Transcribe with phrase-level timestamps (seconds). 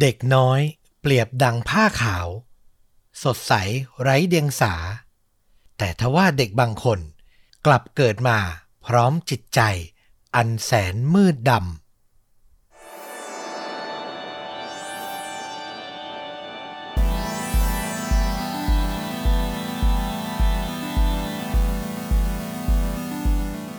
[0.00, 0.60] เด็กน้อย
[1.00, 2.28] เปรียบดังผ้าขาว
[3.22, 3.52] สดใส
[4.00, 4.74] ไร้เดียงสา
[5.78, 6.98] แต่ทว่าเด็กบางคน
[7.66, 8.38] กลับเกิดมา
[8.86, 9.60] พร้อมจิตใจ
[10.36, 11.62] อันแสนมืดดำ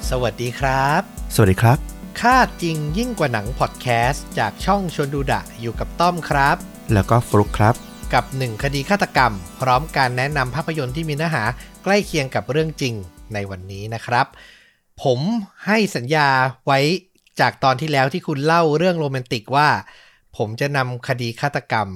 [0.09, 1.01] สวัสดีครับ
[1.35, 1.88] สวัสดีครับ
[2.21, 6.57] ค่าจริงยิ่งกว่าหนังพอดแคสต์จากช่องชวนดูดะอยู่กับต้อมครับ
[6.93, 7.75] แล้วก็ฟลุกครับ
[8.13, 11.43] กับหนึ่งคดีฆาตกรรม พร้อมการแนะนำภาพยนตร์ที่มีเนื้อหา
[11.83, 12.93] ใกล้เคียงกับเรื่องจริง
[13.33, 14.25] ในวันนี้นะครับ
[15.03, 15.19] ผม
[15.65, 16.27] ให้สัญญา
[16.65, 16.79] ไว้
[17.39, 19.69] จากตอนที่แล้วที่คุณเล่าเรื่องโรแมนติกว่า
[20.37, 21.87] ผมจะนำคดีฆาตกรรม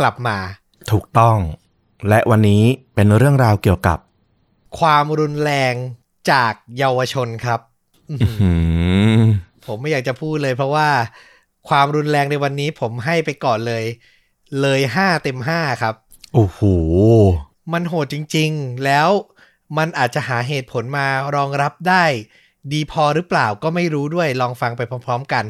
[0.00, 0.36] กลับมา
[0.90, 1.38] ถูกต้อง
[2.08, 2.62] และวันนี้
[2.94, 3.98] เป็นเรื่องราวเกี่ยวกับ
[4.78, 5.74] ความรุนแรง
[6.30, 7.60] จากเยาวชนครับ
[8.40, 8.50] หื
[9.22, 9.22] ม
[9.68, 10.88] ผมไม่อยากจะพูดเลย เพราะว่า
[11.68, 13.84] ความรุนแรงในวันนี้ผมให้ไปก่อนเลย
[14.60, 15.94] เลยห้าเต็มห้าครับ
[16.34, 16.60] โอ้โห
[17.72, 19.08] มันโหดจริง ๆ แล้ว
[19.78, 22.04] มันอาจจะหาเหตุผลมารองรับได้
[22.72, 25.44] ดีพอหรือเปล่าก็ไม่รู้ด้วยลองฟังไปพร้อม ๆ กัน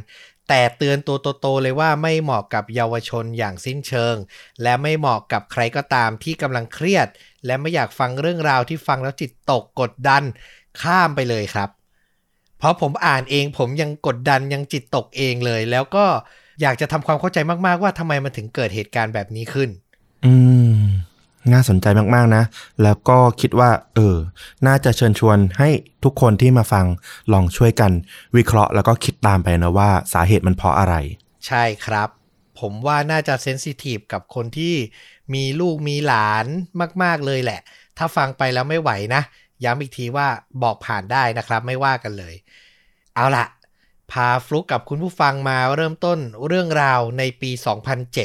[0.48, 4.16] แต่เตือนตัวโตๆเลยว่าไม่เหมาะกับเยาวชนอย่างสิ้นเชิง
[4.62, 7.08] และไม่เหมาะกับใครก็ตามที่กำลังเครียด
[7.46, 10.22] และไม่อยากฟังเรื่องราวที่ฟังแล้วจิตตกกดดัน
[10.82, 11.68] ข้ามไปเลยครับ
[12.58, 16.04] เพราะผมอ่านเองผมยังกดดันยังจิตตกเองเลย แล้วก็
[16.62, 19.70] อยากจะทำความเข้าใจมากๆ ว่าทำไมมันถึงเกิดเหตุการณ์แบบนี้ขึ้น
[20.24, 20.34] อื
[20.78, 20.82] ม
[21.52, 22.44] น่าสนใจมากๆนะ
[22.82, 24.16] แล้วก็คิดว่า เออ
[24.66, 25.68] น่าจะเชิญชวนให้
[26.04, 26.86] ทุกคนที่มาฟัง
[27.32, 27.92] ลองช่วยกัน
[28.36, 30.94] วิเคราะห์แล้วก็คิดตามไปนะว่าสาเหตุมันเพราะอะไร
[31.46, 32.08] ใช่ครับ
[32.60, 34.74] ผมว่าน่าจะเซนซิทีฟกับคนที่
[35.34, 36.46] มีลูกมีหลาน
[37.02, 37.60] มาก ๆเลยแหละ
[37.98, 39.22] ถ้าฟังไปแล้วไม่ไหวนะ
[39.64, 40.26] ย้ำอีกทีว่า
[40.62, 42.34] บอกผ่านได้นะครับ ไม่ว่ากันเลย
[43.18, 43.46] เอาละ
[44.12, 47.50] พาฟลุกกับคุณผู้ฟังมาเริ่มต้นเรื่องราวในปี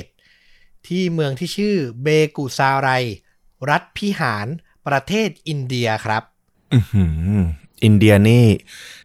[0.08, 2.90] 2007 ที่เมืองที่ชื่อเบกุซาไร
[3.70, 4.48] รัฐพิหาร
[4.88, 6.24] ประเทศอินเดียครับ
[6.74, 7.38] อือหือ
[7.84, 8.46] อินเดียนี่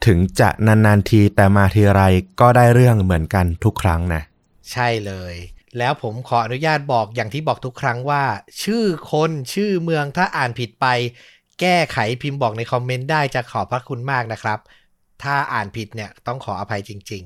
[0.06, 2.02] ถึงจะนานๆทีแต่มาทีไร
[2.40, 4.22] ก็ได้เรื่องเหมือนกันทุกครั้งนะ
[4.72, 5.34] ใช่เลย
[5.78, 8.24] แล้วผมขออนุญาตบอกอย่างที่บอกทุกครั้งว่า
[8.62, 10.86] ชื่อคนชื่อเมืองถ้าอ่านผิดไป
[11.60, 14.60] แก้ไขพิมพ์บอกในคอมเมนต์ได้จะขอบพระคุณมากนะครับ
[15.22, 17.22] ถ้าอ่านผิดเนี่ยต้องขออภัยจริง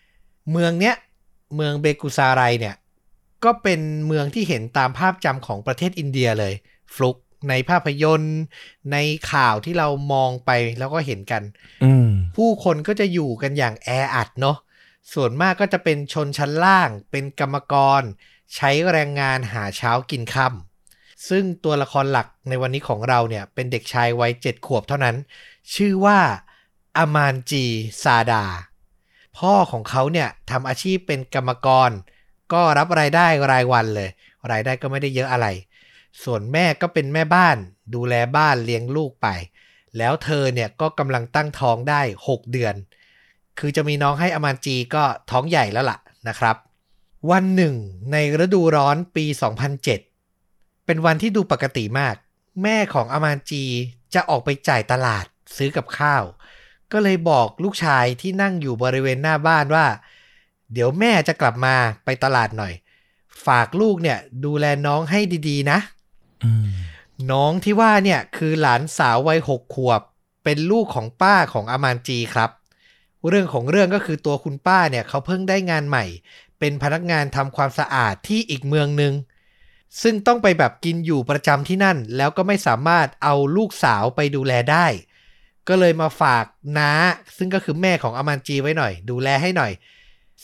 [0.00, 0.94] ๆ เมืองเนี้ย
[1.54, 2.76] เมืองเบกุซาไรเนี่ย
[3.44, 6.54] ก็เป็นเมืองที่เห็นตามภาพจำของประเทศอินเดียเลย
[6.94, 7.16] ฟลุก
[7.48, 8.38] ในภาพยนตร์
[8.92, 8.96] ใน
[9.32, 11.42] ข่าวที่เรามองไปแล้วก็เห็นกัน
[11.84, 14.56] อืมผู้คนก็จะอยู่กันอย่างแออัดเนาะ
[15.12, 18.02] ส่วนมากก็จะเป็นชนชั้นล่าง เป็นกรรมกร
[18.54, 25.16] ใช้แรงงานหาเช้ากินค่ำซึ่งตัวละครหลักในวันนี้ของเราเนี่ย เป็นเด็กชายวัยเจ็ดขวบเท่านั้น
[25.74, 26.18] ชื่อว่า
[26.98, 27.64] อามานจี
[28.02, 28.44] ซาดา
[29.38, 31.90] พ่อของเขาเนี่ยทำอาชีพเป็นกรรมกร
[32.52, 34.10] ก็รับรายได้รายวันเลย
[34.50, 35.46] รายได้ก็ไม่ได้เยอะอะไร
[36.22, 37.56] ส่วนแม่ก็เป็นแม่บ้าน
[37.94, 39.28] ดูแลบ้านเลี้ยงลูกไป
[39.98, 42.74] แล้วเธอเนี่ยก็กำลังตั้งท้องได้ 6 เดือน
[43.58, 46.56] คือจะมีน้องให้อมานจีก็ท้องใหญ่แล้วล่ะนะครับ
[47.30, 47.74] วันหนึ่ง
[48.12, 49.24] ในฤดูร้อนปี
[50.06, 52.14] 2007 เป็นวันที่ดูปกติมาก
[52.62, 53.64] แม่ของอมานจี
[54.14, 55.24] จะออกไปจ่ายตลาด
[55.56, 56.24] ซื้อกับข้าว
[56.92, 59.86] ก็เลยบอกลูกชายที่นั่งอยู่บริเวณหน้าบ้านว่า
[60.72, 61.74] เดี๋ยวแม่จะกลับมา
[62.04, 62.72] ไปตลาดหน่อย
[63.46, 65.78] ฝากลูกเนี่ยดูแลน้องให้ดีๆ นะ
[66.44, 66.66] อืม
[67.32, 70.00] น้องที่ว่าเนี่ยคือหลานสาววัยหกขวบ
[70.44, 72.50] เป็นลูกของป้าของอามานจีครับ
[73.28, 76.04] เรื่องของเรื่องก็คือตัวคุณป้าเนี่ยเขาเพิ่งได้งานใหม่
[76.58, 79.12] เป็นพนักงานทำความสะอาดที่อีกเมืองหนึ่ง
[80.02, 84.86] ซึ่งต้องไปแบบกินอยู่ประจำที่นั่น แล้วก็ไม่สามารถเอาลูกสาวไปดูแลได้
[85.68, 86.44] ก็เลยมาฝาก
[86.78, 86.90] น้า
[87.36, 89.72] ซึ่งก็คือแม่ของอามานจีไว้หน่อย ดูแลให้หน่อย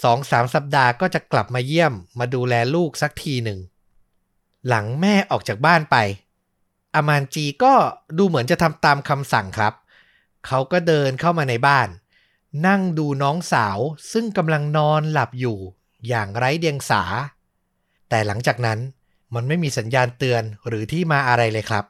[0.03, 3.59] สองสามสัปดาห์ก็จะกลับมาเยี่ยม มาดูแลลูกสักทีหนึ่ง
[4.69, 5.97] หลังแม่ออกจากบ้านไป
[6.95, 7.75] อามานจีก็
[8.19, 9.75] ดูเหมือนจะทำตามคำสั่งครับ
[10.47, 11.89] เขาก็เดินเข้ามาในบ้าน
[12.67, 13.79] นั่งดูน้องสาว
[14.13, 15.59] ซึ่งกำลังนอนหลับอยู่
[16.09, 17.03] อย่างไร้เดียงสา
[18.09, 18.79] แต่หลังจากนั้น
[19.35, 21.85] มันไม่มีสัญญาณเตือนหรือที่มาอะไรเลยครับ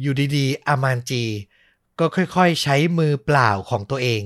[0.00, 1.22] อยู่ดีๆ อามานจี
[1.98, 4.22] ก็ค่อยๆ ใช้มือเปล่าของตัวเอง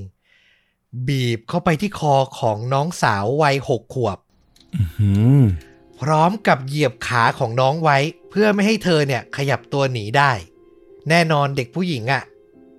[1.09, 4.19] บีบเข้าไปที่คอของน้องสาววัยหกขวบ
[5.01, 5.11] อื
[5.43, 5.45] ม
[6.01, 7.99] พร้อมกับเหยียบขาของน้องไว้
[8.31, 10.33] เพื่อไม่ให้เธอเนี่ยขยับตัวหนีได้
[11.09, 12.23] แน่นอนเด็กผู้หญิงอะ่ะ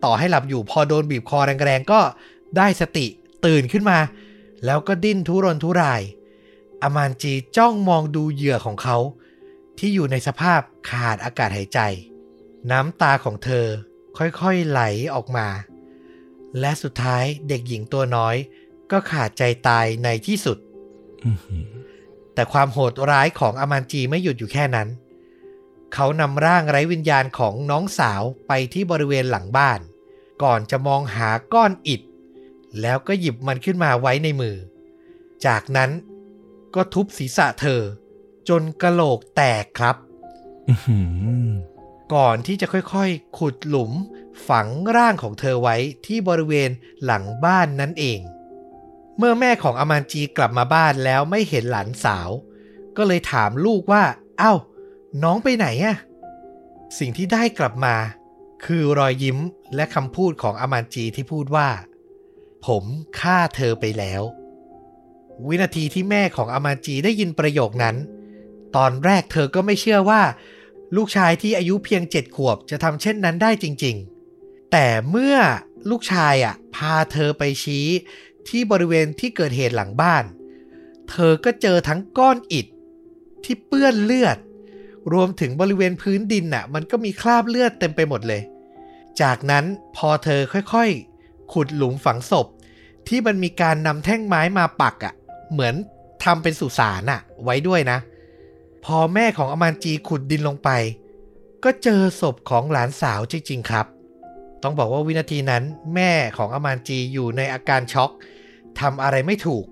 [0.03, 2.01] ต่อให้หลับอยู่พอโดนบีบคอแรงๆก็
[2.57, 3.05] ได้สติ
[3.45, 3.99] ตื่นขึ้นมา
[4.65, 6.01] แล้วก็ดิ้นทุรนทุราย
[6.83, 8.97] อามานจีจ้องมองดูเหยื่อของเขา
[9.77, 11.79] ที่อยู่ในสภาพขาดอากาศหายใจ
[12.71, 13.65] น้ำตาของเธอ
[14.19, 14.81] ค่อยๆไหล
[15.13, 15.47] ออกมา
[16.59, 18.35] และสุดท้ายเด็กหญิงตัวน้อย
[18.91, 20.57] ก็ขาดใจตายในที่สุด
[21.25, 21.67] อื้อหือ
[22.33, 24.87] แต่ความโหดร้ายของอามันจีไม่หยุดอยู่แค่นั้น
[25.93, 29.79] เขานำร่างไร้วิญญาณของน้องสาวไปที่บริเวณหลังบ้าน
[30.43, 32.01] ก่อนจะมองหาก้อนอิฐ
[32.81, 34.55] แล้วก็หยิบมันขึ้นมาไว้ในมือ
[35.45, 35.89] จากนั้น
[36.75, 37.81] ก็ทุบศีรษะเธอ
[38.49, 39.95] จนกะโหลกแตกครับ
[40.69, 40.97] อื้อหื
[41.47, 41.68] อ
[42.13, 43.91] ก่อนที่จะค่อยๆ ขุดหลุม
[44.47, 45.75] ฝังร่างของเธอไว้
[46.05, 46.69] ที่บริเวณ
[47.03, 48.19] หลังบ้านนั่นเอง
[49.17, 52.29] เมื่อแม่ของอามานจีกลับมาบ้านแล้วไม่เห็นหลานสาว
[52.97, 54.03] ก็เลยถามลูกว่า
[54.39, 54.53] เอ้า
[55.23, 55.97] น้องไปไหนอะ
[56.99, 57.95] สิ่งที่ได้กลับมา
[58.65, 59.37] คือรอยยิ้ม
[59.75, 61.69] และคำพูดของอามานจีที่พูดว่า
[62.65, 62.83] ผม
[63.19, 64.21] ฆ่าเธอไปแล้ว
[65.47, 67.95] วินาทีที่แม่ของอามาจีได้ยินประโยคนั้น
[68.75, 70.21] ตอนแรกเธอก็ไม่เชื่อว่า
[70.95, 73.95] ลูกชายที่อายุเพียงเจ็ดขวบจะทำเช่นนั้นได้จริง
[74.33, 75.35] ๆ แต่เมื่อ
[75.89, 77.87] ลูกชายอะพาเธอไปชี้
[78.47, 80.23] ที่บริเวณที่เกิดเหตุหลังบ้าน
[81.09, 82.67] เธอก็เจอทั้งก้อนอิฐ
[83.43, 84.37] ที่เปื้อนเลือด
[85.13, 88.41] รวมถึงบริเวณพื้นดินน่ะ มันก็มีคราบเลือดเต็มไปหมดเลย
[89.21, 89.65] จากนั้น
[89.95, 92.47] พอเธอค่อยๆ ขุดหลุมฝังศพ
[93.07, 95.13] ที่มันมีการนำแท่งไม้มาปักอะ่ะ
[95.51, 95.75] เหมือน
[96.23, 97.97] ทำเป็นสุสานอะ่ะ ไว้ด้วยนะ
[98.85, 100.69] พอแม่ของอมานจีขุดดินลงไป
[101.63, 103.85] ก็เจอศพของหลานสาวจริง ๆ ครับ
[104.63, 105.63] ต้องบอกว่าวินาทีนั้น
[105.95, 108.11] แม่ของอมานจีอยู่ในอาการช็อก
[108.79, 109.65] ทำอะไรไม่ถูก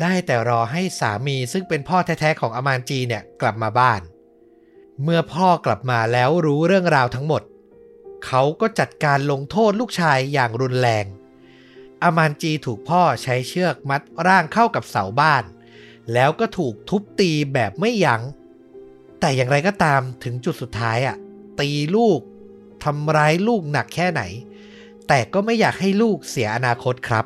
[0.00, 4.00] ได้แต่รอให้สามีซึ่งเป็นพ่อแท้ๆของอมานจีเนี่ยกลับมาบ้าน
[5.02, 7.42] เมื่อพ่อกลับมาแล้วรู้เรื่องราวทั้งหมด
[8.26, 11.04] เขาก็จัดการลงโทษลูกชายอย่างรุนแรง
[12.02, 15.44] อามานจีถูกพ่อใช้เชือกมัดร่างเข้ากับเสาบ้าน
[16.14, 18.22] แล้วก็ถูกทุบตีแบบไม่ยัง้ง
[19.20, 21.16] แต่อย่างไรก็ตามถึงจุดสุดท้ายอะ
[21.60, 22.20] ตีลูก
[22.84, 24.22] ทำร้ายลูกหนักแค่ไหน
[25.08, 27.24] แต่ก็ไม่อยากให้ลูกเสียอนาคตครับ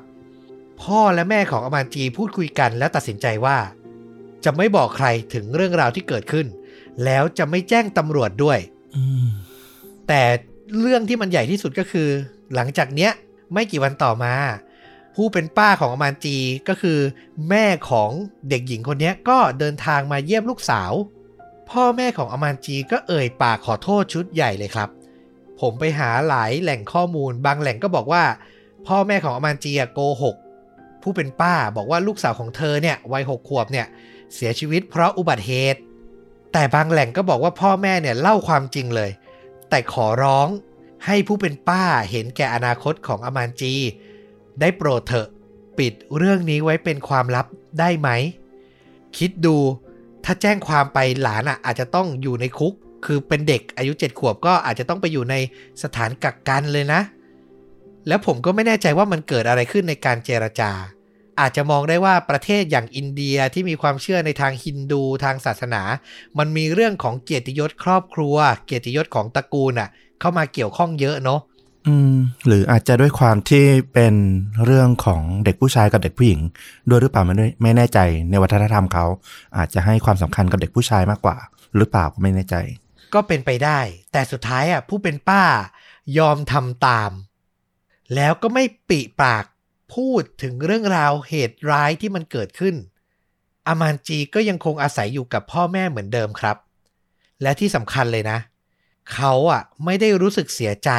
[0.82, 3.59] พ่อและแม่ของอามานจีพูดคุยกันแล้วตัดสินใจว่า
[4.44, 6.47] จะไม่บอกใครถึงเรื่องราวที่เกิดขึ้น
[7.05, 8.59] แล้วจะไม่แจ้งตำรวจด้วย
[8.97, 9.29] อืม
[10.09, 10.23] แต่
[10.81, 12.09] เรื่องที่มันใหญ่ที่สุดก็คือ
[12.55, 13.12] หลังจากเนี้ย
[13.53, 14.35] ไม่กี่วันต่อมา
[15.15, 16.37] ผู้เป็นป้าของอมานจี
[16.69, 16.99] ก็คือ
[17.49, 18.11] แม่ของ
[18.49, 20.93] เด็กหญิงคนนี้ก็เดินทางมาเยี่ยมลูกสาว
[21.71, 24.89] พ่อแม่ของอมานจีก็เอ่ยปากขอโทษชุดใหญ่เลยครับ
[25.61, 28.25] ผมไปหาหลายแหล่งข้อมูลบางแหล่งก็บอกว่า
[28.87, 30.37] พ่อแม่ของอมานจีโกหก
[31.03, 33.87] ผู้เป็นป้าบอกว่าลูกสาวของเธอเนี่ยวัยหกขวบเนี่ย
[34.35, 35.81] เสียชีวิตเพราะอุบัติเหตุ
[36.53, 39.11] แต่บางแหล่งก็บอกว่าพ่อแม่เนี่ยเล่าความจริงเลย
[39.71, 40.49] แต่ขอร้อง
[41.06, 43.75] ให้ผู้เป็นป้าเห็นแก่อนาคตของอมานจี
[44.61, 45.29] ได้โปรดเถอะ
[45.79, 47.47] ปิดเรื่องนี้ไว้เป็นความลับ
[47.81, 48.08] ได้ไหม
[49.19, 49.56] คิดดู
[50.25, 52.75] ถ้าแจ้งความไปหลานอะ อาจจะต้องอยู่ในคุก
[53.05, 55.35] คือเป็นเด็กอายุเจ็ดขวบก็อาจจะต้องไปอยู่ใน
[55.82, 57.00] สถานกักกันเลยนะ
[58.08, 60.73] แล้วผมก็ไม่แน่ใจว่ามันเกิดอะไรขึ้นในการเจรจา
[61.41, 65.82] อาจจะมองได้ว่าประเทศอย่างอินเดียที่มีความเชื่อในทางฮินดูทางศาสนา
[66.38, 68.37] มันมีเรื่องของเกียรติยศครอบครัว
[68.67, 69.88] เกียรติยศของตระกูลอะ
[70.20, 71.41] เข้ามาเกี่ยวข้องเยอะเนาะ
[71.87, 72.15] อืม
[72.47, 74.15] หรืออาจจะด้วยความที่เป็น
[74.65, 76.41] เรื่องของเด็กผู้ชายกับเด็กผู้หญิง
[76.88, 77.99] ด้วยหรือเปล่าไม่ด้วยไม่แน่ใจ
[78.31, 79.06] ในวัฒนธรรมเขา
[79.56, 81.37] อาจจะให้ความสำคัญกับเด็กผู้ชายมากกว่า
[81.77, 82.56] หรือเปล่าก็ไม่แน่ใจ
[83.15, 83.81] ก็เป็นไปได้
[84.12, 85.44] แต่สุดท้ายอะผู้เป็นป้า
[86.19, 87.11] ยอมทำตาม
[88.15, 89.44] แล้วก็ไม่ปิปาก
[89.94, 92.75] พูดถึงเรื่องราวเหตุร้ายที่มันเกิดขึ้น
[93.69, 96.56] อามานจีก็ยังคงอาศัยอยู่กับพ่อแม่เหมือนเดิมครับ
[97.43, 98.39] และที่สำคัญเลยนะ
[99.13, 100.91] เขาอะไม่ได้รู้สึกเสียใจ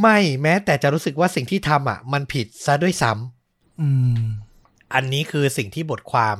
[0.00, 4.22] ไม่แม้แต่จะรู้สึกว่าสิ่งที่ทำอะ มันผิดซะด้วยซ้ำอืม
[4.94, 6.36] อันนี้คือสิ่งที่บทความ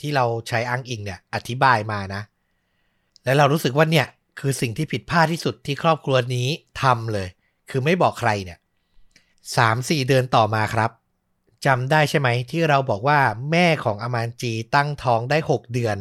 [0.00, 2.22] ที่เราใช้อ้างอิงเนี่ย อธิบายมานะ
[3.24, 4.06] และเรารู้สึกว่าเนี่ย
[4.40, 6.48] คือสิ่งที่ผิดพลาดที่สุดที่ครอบครัวนี้
[6.82, 7.28] ทำเลย
[7.70, 8.58] คือไม่บอกใครเนี่ย
[9.56, 10.90] สามสี่เดือนต่อมาครับ
[11.66, 13.20] จำได้ใช่ไหมที่เราบอกว่า
[13.50, 15.96] แม่ของอามานจีตั้งท้องได้หกเดือน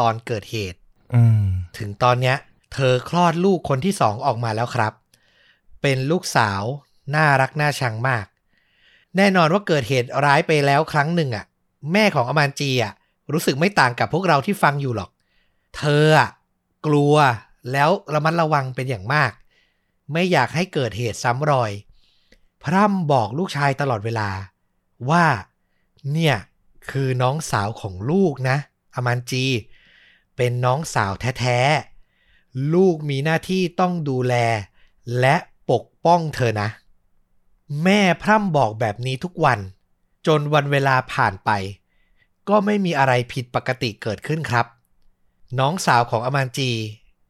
[0.00, 0.78] ตอนเกิดเหตุ
[1.14, 1.44] อืม
[1.78, 2.36] ถึงตอนเนี้ย
[2.74, 4.92] เธอคลอดลูกคนที่สองออกมาแล้วครับ
[5.82, 6.62] เป็นลูกสาว
[7.14, 8.26] น่ารักน่าชังมาก
[9.16, 11.44] แน่นอนว่าเกิดเหตุร้ายไปแล้วครั้งหนึ่งอะ
[11.92, 12.92] แม่ของอมานจีอะ
[13.32, 15.10] รู้สึกไม่ต่างกับพวกเราที่ฟังอยู่หรอก
[15.76, 16.30] เธออะ
[16.86, 17.14] กลัว
[17.72, 19.32] แล้วระมัดระวังเป็นอย่างมาก
[20.12, 21.72] ไม่อยากให้เกิดเหตุซ้ำรอย
[22.62, 24.30] พร่ำบอกลูกชายตลอดเวลา
[25.10, 25.26] ว่า
[26.12, 26.36] เนี่ย
[26.90, 28.56] คือน้องสาวของลูกนะ
[28.94, 29.44] อมานจี
[30.36, 34.34] เป็นน้องสาวแท้ๆ ลูกมีหน้าที่ต้องดูแล
[35.20, 35.36] และ
[35.70, 36.68] ปกป้องเธอนะ
[37.84, 39.58] แม่พร่ำบอกแบบนี้ทุกวัน
[40.26, 41.50] จนวันเวลาผ่านไป
[42.48, 44.66] ก็ไม่มีอะไรผิดปกติเกิดขึ้นครับ
[45.58, 46.70] น้องสาวของอมานจี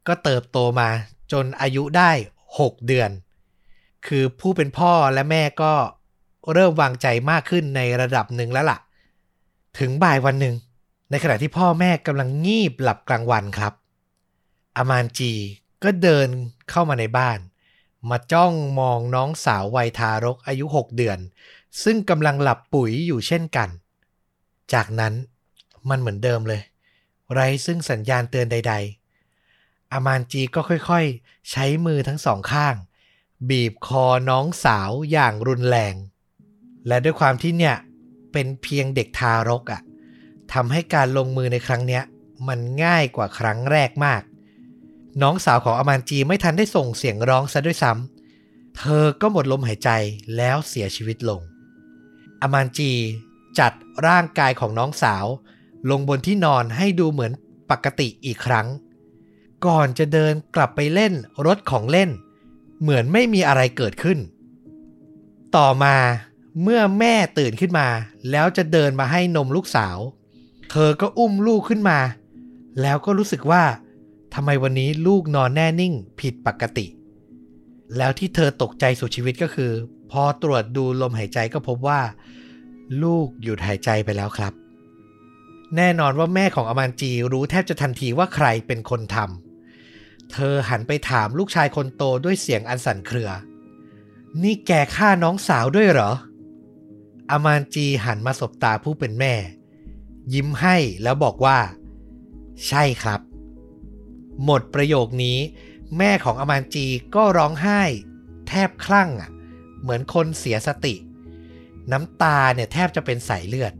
[0.06, 0.88] ก็เติบโตมา
[1.32, 2.10] จนอายุได้
[2.50, 3.10] 6 เดือน
[4.06, 5.72] คือผู้เป็นพ่อและแม่ก็
[6.52, 8.78] เริ่มวางใจมากขึ้นในระดับหนึ่งแล้วล่ะ
[9.78, 10.54] ถึงบ่ายวันหนึ่ง
[11.10, 13.72] ในขณะที่พ่อแม่กำลังงีบหลับกลางวันครับ
[14.76, 15.32] อามานจี
[15.82, 16.28] ก็เดิน
[16.70, 17.38] เข้ามาในบ้าน
[18.08, 21.18] มาจ้องมองน้องสาววัยทารกอายุหกเดือน
[21.82, 23.68] ซึ่งกำลังหลับปุ๋ยอยู่เช่นกัน
[24.72, 25.14] จากนั้น
[25.88, 26.62] มันเหมือนเดิมเลย
[27.32, 28.74] ไร้ซึ่งสัญญาณเตือนใด
[29.34, 32.74] ๆ อามานจีก็ค่อยๆ ใช้มือทั้งสองข้าง
[33.48, 35.94] บีบคอน้องสาวอย่างรุนแรง
[36.86, 37.76] และด้วยความที่เนี่ย
[38.32, 39.80] เป็นเพียงเด็กทารกอะ่ะ
[40.52, 42.02] ทำให้การลงมือในครั้งเนี้ย
[42.48, 44.22] มันง่ายกว่าครั้งแรกมาก
[45.22, 49.90] น้องสาวของอามานจีไม่ทันได้ส่งเสียงร้องซะด้วยซ้ำ เธอก็หมดลมหายใจ
[50.36, 51.40] แล้วเสียชีวิตลง
[52.42, 52.92] อามานจี
[53.58, 53.72] จัด
[54.06, 55.26] ร่างกายของน้องสาว
[55.90, 57.32] ลงบนที่นอนให้ดูเหมือน
[57.70, 58.66] ปกติอีกครั้ง
[59.66, 61.12] ก่อนจะเดินกลับไปเล่น
[61.46, 62.10] รถของเล่น
[62.80, 64.18] เหมือนไม่มีอะไรเกิดขึ้น
[65.56, 65.96] ต่อมา
[66.62, 67.88] เมื่อแม่ตื่นขึ้นมา
[68.30, 69.98] แล้วจะเดินมาให้นมลูกสาว
[70.70, 71.98] เธอก็อุ้มลูกขึ้นมา
[72.80, 73.62] แล้วก็รู้สึกว่า
[74.34, 76.86] ทำไมวันนี้ลูกนอนแน่นิ่งผิดปกติ
[77.96, 79.72] แล้วที่เธอตกใจสุดชีวิตก็คือ
[80.10, 82.00] พอตรวจดูลมหายใจก็พบว่า
[83.02, 84.52] ลูกหยุดหายใจไปแล้วครับ
[85.76, 93.30] แน่นอนว่าแม่ของอมานจีรู้แทบจะทันทีว่าใครเป็นคนทำเธอหันไปถามลูกชายคนโตด้วยเสียงอันสั่นเครือ
[94.42, 96.10] นี่แกฆ่าน้องสาวด้วยเหรอ
[97.30, 99.34] อามานจีหันมาสบตาผู้เป็นแม่
[100.34, 101.58] ยิ้มให้แล้วบอกว่า
[102.68, 103.20] ใช่ครับ
[104.44, 105.38] หมดประโยคนี้
[105.98, 107.82] แม่ของอมานจีก็ร้องไห้
[108.48, 109.30] แทบคลั่งอะ
[109.82, 110.94] เหมือนคนเสียสติ
[111.92, 113.72] น้ำตาเนี่ยแทบจะเป็นสายเลือด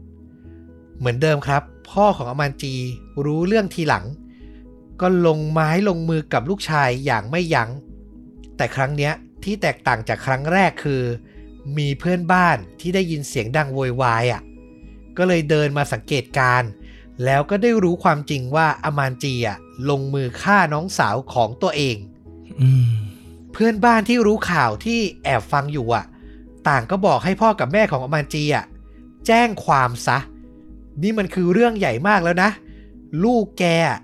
[0.97, 2.73] เหมือนเดิมครับ พ่อของอมานจี
[3.25, 4.05] รู้เรื่องทีหลัง
[5.01, 7.69] ก็ลงไม้ลงมือกับลูกชายอย่างไม่ยัง้ง
[8.57, 9.13] แต่ครั้งเนี้ย
[9.43, 11.03] ที่แตกต่างจากครั้งแรกคือ
[11.77, 14.41] มีเพื่อนบ้านที่ได้ยินเสียงดังโวยวายอะ
[15.17, 16.69] ก็เลยเดินมาสังเกตการณ์
[17.25, 19.57] แล้วก็ได้รู้ความจริงว่าอามานจีอะ
[19.89, 21.95] ลงมือฆ่าน้องสาวของตัวเอง
[22.61, 22.91] อืม
[23.51, 26.05] เพื่อนบ้านที่รู้ข่าวที่แอบฟังอยู่อะ
[26.67, 28.65] ต่างก็บอกให้พ่อกับแม่ของอามานจีอะ
[29.27, 30.17] แจ้งความซะ
[31.01, 32.49] นี่มันคือเรื่องใหญ่มากแล้วนะ
[33.23, 33.99] ลูกแกอะ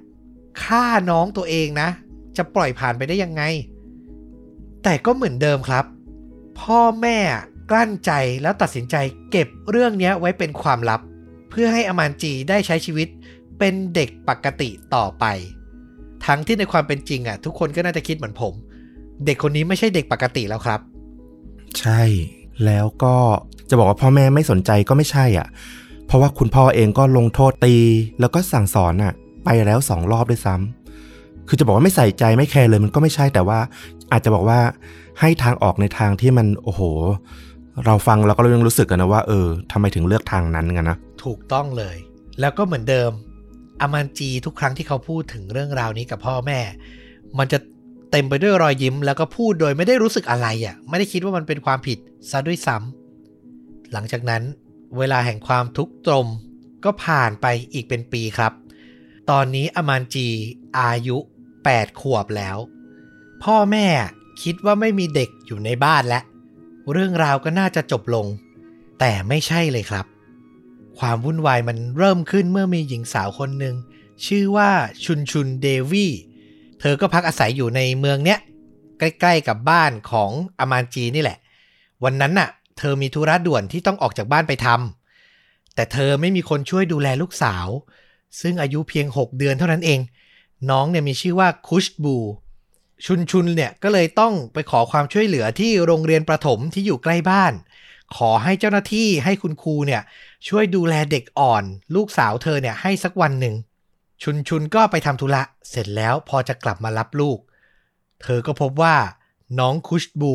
[0.64, 1.90] ฆ่าน้องตัวเองนะ
[2.38, 3.44] จะปล่อยผ่านไปได้ยังไง
[4.84, 5.86] แต่ก็เหมือนเดิมครับ
[6.60, 7.18] พ่อแม่
[7.72, 8.96] กลั้นใจแล้วตัดสินใจ
[9.32, 11.02] เก็บเรื่องเนี้ยไว้เป็นความลับ
[11.50, 13.08] เพื่อให้อมานจีได้ใช้ชีวิต
[13.60, 15.26] เป็นเด็กปกติต่อไป
[16.26, 18.54] ทั้งที่ในความเป็นจริงอะ ทุกคนก็น่าจะคิดเหมือนผม
[19.26, 20.80] เด็กคนนี้ไม่ใช่เด็กปกติแล้วครับ
[21.80, 22.02] ใช่
[22.66, 23.16] แล้วก็
[23.70, 25.48] จะบอกว่าพ่อแม่ไม่สนใจก็ไม่ใช่อะ
[26.08, 27.76] เพราะว่าคุณพ่อเองก็ลงโทษตี
[28.20, 29.14] แล้วก็สั่งสอนอะ
[29.44, 33.60] ไปแล้วสองรอบด้วยซ้ำคือจะบอกว่าไม่ใส่ใจไม่แคร์เลยมันก็ไม่ใช่แต่ว่า
[34.12, 34.60] อาจจะบอกว่า
[35.20, 36.82] ให้ทางออกในทางที่มันโอ้โห
[37.86, 41.98] เราฟังแล้วก็ยังรู้สึกกันนะว่าเออทำไมถึงเลือกทางนั้นกันนะ ถูกต้องเลย
[42.40, 43.12] แล้วก็เหมือนเดิม
[43.82, 46.60] อามันจีทุกครั้งที่เขาพูดถึงเรื่องราวนี้กับพ่อแม่
[47.38, 47.60] มันจะ
[48.12, 51.98] เต็มไปด้วยรอยยิ้ม แล้วก็พูดโดยไม่ได้รู้สึกอะไรอะ่ะ ไม่ได้คิดว่ามันเป็นความผิด
[52.30, 54.44] ซะด้วยซ้ำหลังจากนั้น
[54.98, 56.28] เวลาแห่งความทุกข์ตรม
[56.84, 58.54] ก็ผ่านไปอีกเป็นปีครับ
[59.30, 60.28] ตอนนี้อามันจี
[60.80, 61.18] อายุ
[61.60, 62.58] 8 ขวบแล้ว
[63.44, 63.88] พ่อแม่
[64.44, 66.24] คิดว่าไม่มีเด็กอยู่ในบ้านแล้ว
[66.92, 68.28] เรื่องราวก็น่าจะจบลง
[69.00, 70.06] แต่ไม่ใช่เลยครับ
[71.00, 73.76] ความวุ่นวายมันเริ่มขึ้นเมื่อมีหญิงสาวคนหนึ่ง
[74.26, 74.70] ชื่อว่า
[75.06, 76.12] ชุนชุนเดวี่
[76.80, 78.40] เธอก็พักอาศัยอยู่ในเมืองเนี้ย
[79.00, 81.38] ใกล้ๆกับบ้านของอามานจีนี่แหละ
[82.04, 87.68] วันนั้นน่ะ เธอมีธุระด่วนที่ต้องออกจากบ้านไปทำแต่เธอไม่มีคนช่วยดูแลลูกสาว
[88.42, 90.00] ซึ่งอายุเพียง 6 เดือนเท่านั้นเอง
[90.70, 92.18] น้องเนี่ยมีชื่อว่าคุชบู
[93.06, 97.54] ชุนชุนเนี่ยก็เลยต้องไปขอความช่วยเหลือที่โรงเรียนประถมที่อยู่ใกล้บ้าน
[98.16, 100.02] ขอให้เจ้าหน้าที่ให้คุณครูเนี่ย
[100.48, 101.64] ช่วยดูแลเด็กอ่อน
[101.96, 103.56] ลูกสาวเธอเนี่ยให้สักวันหนึ่ง
[104.24, 107.40] ชุนชุนก็ไปทำธุระ เสร็จแล้วพอจะกลับมารับลูก
[108.22, 108.96] เธอก็พบว่า
[109.60, 110.34] น้องคุชบู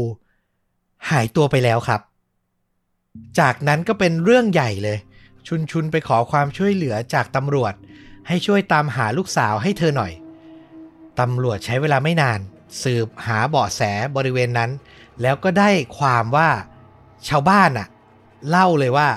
[1.10, 2.00] หายตัวไปแล้วครับ
[3.38, 4.98] จากนั้นก็เป็นเรื่องใหญ่เลย
[5.46, 7.74] ชุนชุนไปขอความช่วยเหลือจากตำรวจ
[8.28, 10.12] ให้ช่วยตามหาลูกสาวให้เธอหน่อย
[11.20, 12.40] ตำรวจใช้เวลาไม่นาน
[12.82, 13.82] สืบหาเบาะแส
[14.16, 14.70] บริเวณนั้น
[15.22, 16.48] แล้วก็ได้ความว่า
[17.28, 17.86] ชาวบ้านอะ
[18.48, 19.08] เล่าเลยว่า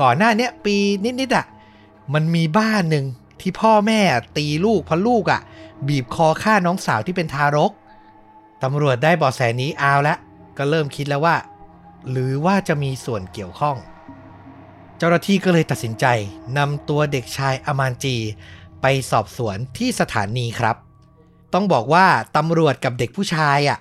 [0.00, 0.76] ก่อนหน้าเนี้ยปี
[1.20, 1.46] นิดๆอะ
[2.14, 3.04] มันมีบ้านหนึ่ง
[3.40, 4.00] ที่พ่อแม่
[4.36, 5.40] ตีลูกเพราะลูกอะ
[5.88, 7.72] บีบคอฆ่าน้องสาวที่เป็นทารก
[8.62, 10.16] ตำรวจได้เบาะแสนี้เอาละ
[10.58, 11.36] ก็เริ่มคิดแล้วว่า
[12.10, 13.76] หรือว่าจะมีส่วนเกี่ยวข้อง
[14.98, 16.06] เจ้าหน้าที่ก็เลยตัดสินใจ
[16.58, 18.16] นำตัวเด็กชายอมานจี
[18.82, 20.76] ไปสอบสวนที่สถานีครับ
[21.54, 23.78] ต้องบอกว่าตำรวจกับเด็กผู้ชายอะ่ะ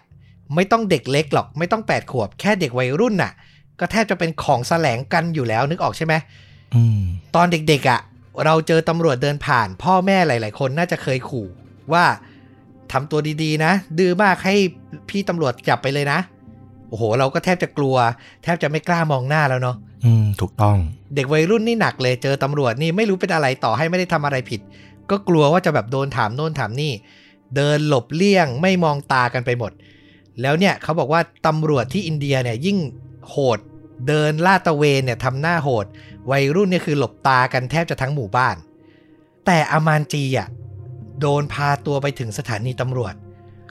[0.55, 3.31] ไม่ต้องเด็กเล็กหรอกไม่ต้อง 8 ขวบแค่เด็กวัยรุ่นน่ะ
[3.79, 6.13] ก็แทบจะเป็นของแสลงกันอยู่แล้วนึกออกใช่ไหม
[6.75, 7.01] อืม
[7.35, 7.99] ตอนเด็กๆอะ่ะ
[8.45, 11.47] เราเจอตำรวจเดินผ่าน พ่อแม่หลาย ๆ คนน่าจะเคยขู่
[11.93, 12.05] ว่า
[12.91, 14.55] ทำตัวดีๆ นะ ดื้อมากให้
[15.09, 16.19] พี่ตำรวจจับไปเลยนะ
[16.89, 17.95] โอ้โห เราก็แทบจะกลัว
[18.43, 20.77] แทบจะไม่กล้ามองหน้าแล้วเนาะอืม ถูกต้อง
[21.15, 24.61] เด็กวัยรุ่นนี่หนักเลยเจอตำรวจนี่ไม่รู้เป็นอะไรต่อให้ไม่ได้ทำอะไรผิด
[25.09, 26.91] ก็กลัวว่าจะแบบโดนถามโน่นถามนี่
[27.55, 29.71] เดินหลบเลี่ยงไม่มองตากันไปหมด
[30.41, 32.77] แล้วเนี่ยเขาบอกว่าตำรวจที่อินเดียเนี่ยยิ่ง
[33.29, 33.59] โหด
[34.07, 35.85] เดินลาดตระเวนเนี่ยทำหน้าโหด
[36.31, 38.55] วัยรุ่นเนี่ยคือหลบตากันแทบจะทั้งหมู่บ้าน
[39.45, 40.47] แต่อามานจีอะ
[41.19, 43.13] โดนพาตัวไปถึงสถานีตำรวจ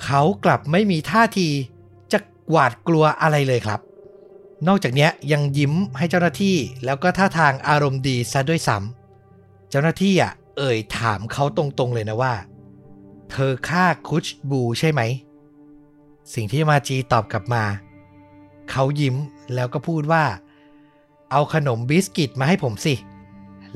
[0.05, 1.49] เขากลับไม่มีท่าที
[2.13, 2.19] จะ
[2.51, 3.81] หวาดกลัวอะไรเลยครับ
[4.69, 12.35] นอกจากนี้ยังยิ้มให้เจ้าหน้าที่แล้วก็ท่าทางอารมณ์ดีซะด้วยซ้ำเจ้าหน้าที่อะเอ่ยถามเขาตรงๆเลยนะว่า
[13.31, 15.01] เธอฆ่าคุชบูใช่ไหม
[16.35, 17.65] สิ่งที่มาจีตอบกลับมา
[18.71, 19.17] เขายิ้ม
[19.55, 20.25] แล้วก็พูดว่า
[21.31, 22.95] เอาขนมบิสกิตมาให้ผมสิ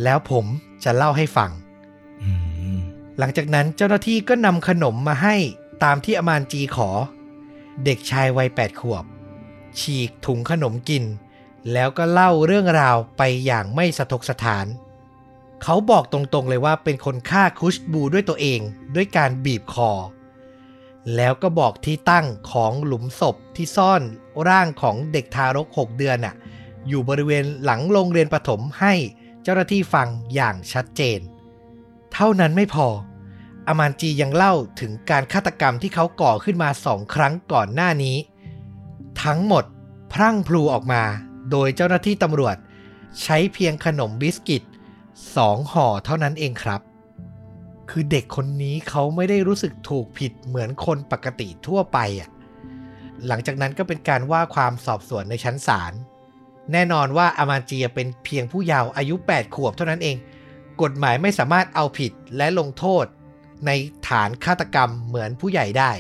[0.03, 0.47] แล้วผม
[0.85, 1.51] จะเล่าให้ฟัง
[2.23, 2.31] อื
[2.77, 2.79] ม
[3.19, 5.37] หลังจากนั้นเจ้าหน้าที่ก็นำขนมมาให้
[5.85, 6.89] ตามที่อมานจีขอ
[7.85, 9.05] เด็กชายวัยแปดขวบ
[9.79, 11.05] ฉีกถุงขนมกิน
[11.73, 14.67] แล้วก็เล่าเรื่องราวไปอย่างไม่สะทกสถาน
[15.63, 18.61] เขาบอกตรงๆเลยว่าเป็นคนฆ่าคุชบูด้วยตัวเอง
[18.95, 19.91] ด้วยการบีบคอ
[21.17, 24.03] แล้วก็บอกที่ตั้งของหลุมศพที่ซ่อน
[24.49, 26.35] ร่างของเด็กทารก 6 เดือนน่ะ
[26.89, 28.95] อยู่บริเวณหลังโรงเรียนประถมให้
[29.43, 31.21] เจ้าหน้าที่ฟังอย่างชัดเจน
[32.13, 32.89] เท่านั้นไม่พอ
[33.69, 38.17] อามานจียังเล่าถึงการฆาตกรรมที่เขาก่อขึ้นมาสองครั้งก่อนหน้านี้
[39.25, 39.65] ทั้งหมด
[40.13, 41.03] พรั่งพลูออกมา
[41.51, 42.57] โดยเจ้าหน้าที่ตำรวจ
[43.23, 44.63] ใช้เพียงขนมบิสกิต
[45.37, 46.81] สองห่อเท่านั้นเองครับ
[47.95, 52.29] คือเด็กคนนี้เขาไม่ได้รู้สึกถูกผิดเหมือนคนปกติทั่วไปอะ
[53.27, 55.93] หลังจากนั้นก็เป็นการว่าความสอบสวนในชั้นศาล
[56.73, 60.17] แน่นอนว่าอามาเจียเป็นเพียงผู้เยาว์อายุ 8 ขวบเท่านั้นเอง
[60.83, 63.05] กฎหมายไม่สามารถเอาผิดและลงโทษ
[63.67, 63.71] ใน
[64.09, 65.93] ฐานฆาตกรรมเหมือนผู้ใหญ่ได้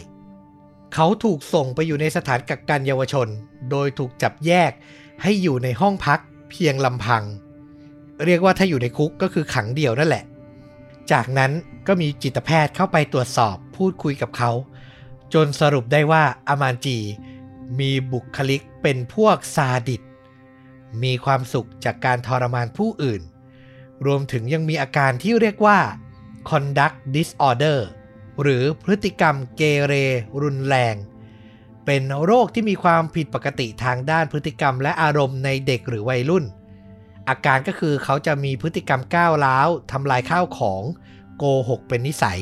[0.94, 3.28] เขาถูกส่งไปอยู่ในสถานกักกันเยาวชน
[3.70, 4.72] โดยถูกจับแยก
[5.22, 7.22] ให้อยู่ในห้องพักเพียงลำพัง
[8.24, 10.24] เรียกว่าถ้าอยู่ในคุกก็คือขังเดียวนั่นแหละ
[11.11, 11.53] จากนั้น
[11.87, 14.51] ก็มีจิตแพทย์เข้าไปตรวจสอบพูดคุยกับเขา
[15.35, 16.99] จนสรุปได้ว่าอามานจี
[17.79, 20.03] มีบุคลิกเป็นพวกซาดิส
[21.03, 23.23] มีความสุขจากการทรมานผู้อื่น
[24.07, 25.79] รวมถึงยังมีอาการที่เรียกว่า
[26.49, 27.79] conduct disorder
[28.43, 29.95] หรือพฤติกรรมเกเร
[30.43, 30.97] รุนแรง
[31.87, 36.45] เป็นโรคที่มีความผิดปกติทางด้านพฤติกรรมและอารมณ์ในเด็กหรือวัยรุ่น
[37.28, 40.82] อาการก็คือเขาจะมีพฤติกรรมก้าวร้าวทำลายข้าวของ
[41.38, 42.38] โกหกเป็นนิสัย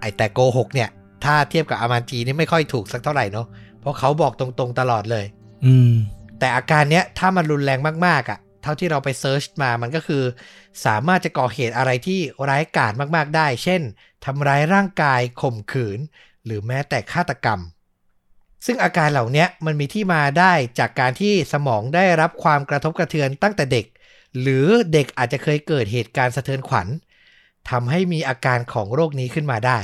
[0.00, 0.88] ไอแต่โกหกเนี่ย
[1.24, 3.46] ถ้าเทียบกับอามันจีนี่ไม่ค่อยถูกสักเท่าไหร่เนาะ
[3.80, 5.24] เพราะเขาบอกตรงๆตลอดเลย
[5.64, 5.92] อืม
[6.38, 10.22] แต่อาการเนี้ยถ้ามันรุนแรงมากๆอะ่ะ เท่าที่เราไปเซิร์ชมามันก็คือ
[10.84, 13.82] สามารถจะก่อเหตุอะไรที่ร้ายกาจมากๆได้ เช่น
[14.24, 15.98] ทำร้ายร่างกายข่มขืน
[16.44, 17.60] หรือแม้แต่ฆาตกรรม
[18.66, 23.86] ซึ่งอาการเหล่านี้มันมีที่มาได้จากการที่สมองได้รับความกระทบกระเทือนตั้งแต่เด็ก
[24.40, 26.88] หรือเด็กอาจจะเคยเกิดเหตุการณ์สะเทือนขวัญ
[27.70, 29.78] ทำให้มีอาการของโรคนี้ขึ้นมาได้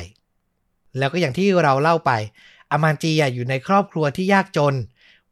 [0.98, 2.12] แล้วก็อย่างที่เราเล่าไป
[2.70, 4.74] อามานจีอยู่ในครอบครัวที่ยากจน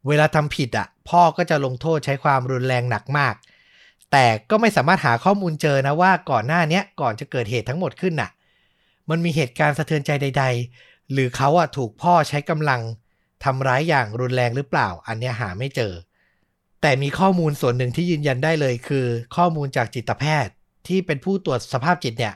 [0.07, 3.35] เวลาทำผิดอะ พ่อก็จะลงโทษใช้ความรุนแรงหนักมาก
[4.11, 8.31] แต่ก็ไม่สามารถหาข้อมูลเจอนะว่าก่อนหน้านี้ก่อนจะเกิดเหตุทั้งหมดขึ้นน่ะ
[9.09, 10.45] มันมีเหตุการณ์สะเทือนใจใด
[10.77, 12.81] ๆ หรือเขาอะถูกพ่อใช้กำลัง
[13.43, 15.93] ทำร้ายอย่างรุนแรงหรือเปล่า อันเนี้ยหาไม่เจอ
[16.81, 20.53] แต่มีข้อมูลส่วนหนึ่งที่ยืนยันได้เลยคือ ข้อมูลจากจิตแพทย์
[20.87, 22.35] ที่เป็นผู้ตรวจสภาพจิตเนี่ย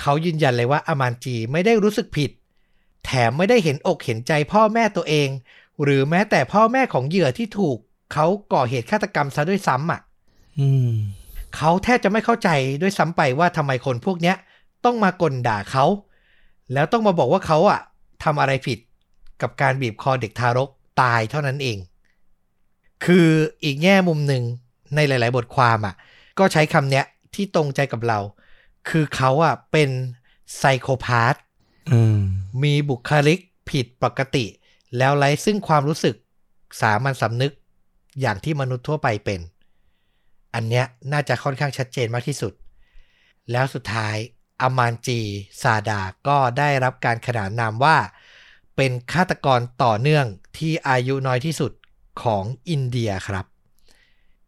[0.00, 2.30] เขายืนยันเลยว่าอามานจีไม่ได้รู้สึกผิด
[3.04, 5.28] แถมไม่ได้เห็นอกเห็นใจพ่อแม่ตัวเอง
[5.82, 7.78] หรือแม้แต่พ่อแม่ของเหยื่อที่ถูก
[8.12, 10.00] เขาก่อเหตุฆาตกรรมซะด้วยซ้ำอะ
[10.58, 10.92] อืม
[11.56, 12.48] เขาแทบจะไม่เข้าใจ
[12.82, 14.36] ด้วยซ้ำไปว่าทำไมคนพวกเนี้ย
[14.84, 15.84] ต้องมากลด่าเขา
[16.72, 17.80] แล้วต้องมาบอกว่าเขาอะ
[18.24, 18.78] ทำอะไรผิด
[19.42, 20.68] กับการบีบคอเด็กทารก
[21.02, 21.78] ตายเท่านั้นเอง
[23.04, 23.28] คือ
[23.64, 24.44] อีกแง่มุมหนึ่ง
[24.94, 25.94] ในหลาย ๆ บทความอะ
[26.38, 27.04] ก็ใช้คำเนี้ย
[27.34, 28.18] ที่ตรงใจกับเรา
[28.88, 29.90] คือเขาอะเป็น
[30.58, 31.34] ไซโคพาธ
[31.92, 32.18] อืม
[32.62, 33.38] มีบุคลิก
[33.70, 34.44] ผิดปกติ
[34.96, 36.16] แล้วไร้ซึ่งความรู้สึก
[36.80, 37.52] สามัญสำนึก
[38.20, 39.40] อย่างที่มนุษย์ทั่วไปเป็น
[40.54, 42.52] อันเนี้ยน่าจะค่อนข้างชัดเจนมากที่สุด
[43.52, 44.16] แล้วสุดท้าย
[44.62, 45.20] อามานจี
[45.62, 47.96] ซาดาก็ได้รับการขนานนามว่า
[48.76, 50.26] เป็นฆาตกรต่อเนื่อง
[50.58, 51.72] ที่อายุน้อยที่สุด
[52.22, 53.46] ของอินเดียครับ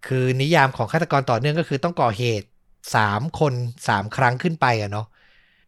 [0.06, 2.48] คือนิยามของฆาตกรต่อเนื่องก็คือต้องก่อเหตุ
[2.92, 3.52] 3 คน
[3.86, 5.06] 3 ครั้งขึ้นไปอะเนาะ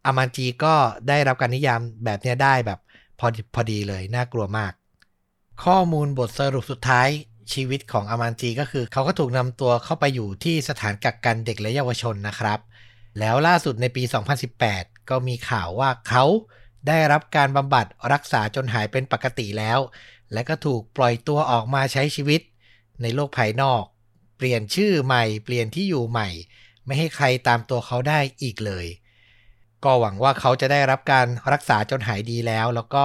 [0.05, 0.75] อามันจีก็
[1.09, 2.79] ได้รับการนิยามแบบเนี้ยได้แบบ
[3.19, 4.73] พอพอดีเลยน่ากลัวมาก
[5.65, 7.09] ข้อมูลบทสรุปสุดท้าย
[7.53, 12.59] ชีวิตของอามันจีก็คือ เขาก็ถูกนำตัวเข้าไปอยู่ที่สถานกักกันเด็กและเยาวชนนะครับ
[13.19, 14.03] แล้วล่าสุดในปี
[14.57, 16.25] 2018 ก็มีข่าวว่าเขา
[16.89, 19.79] ได้รับการบำบัดรักษาจนหายเป็นปกติแล้ว
[20.33, 22.41] และก็ถูกปล่อยตัวออกมาใช้ชีวิต
[23.03, 23.83] ในโลกภายนอก
[24.37, 26.29] เปลี่ยนชื่อใหม่เปลี่ยนที่อยู่ใหม่
[26.87, 28.87] ไม่ให้ใครตามตัวเขาได้อีกเลย
[29.85, 33.05] ก็หวังว่าเขาจะได้รับการรักษาจนหายดีแล้ว แล้วก็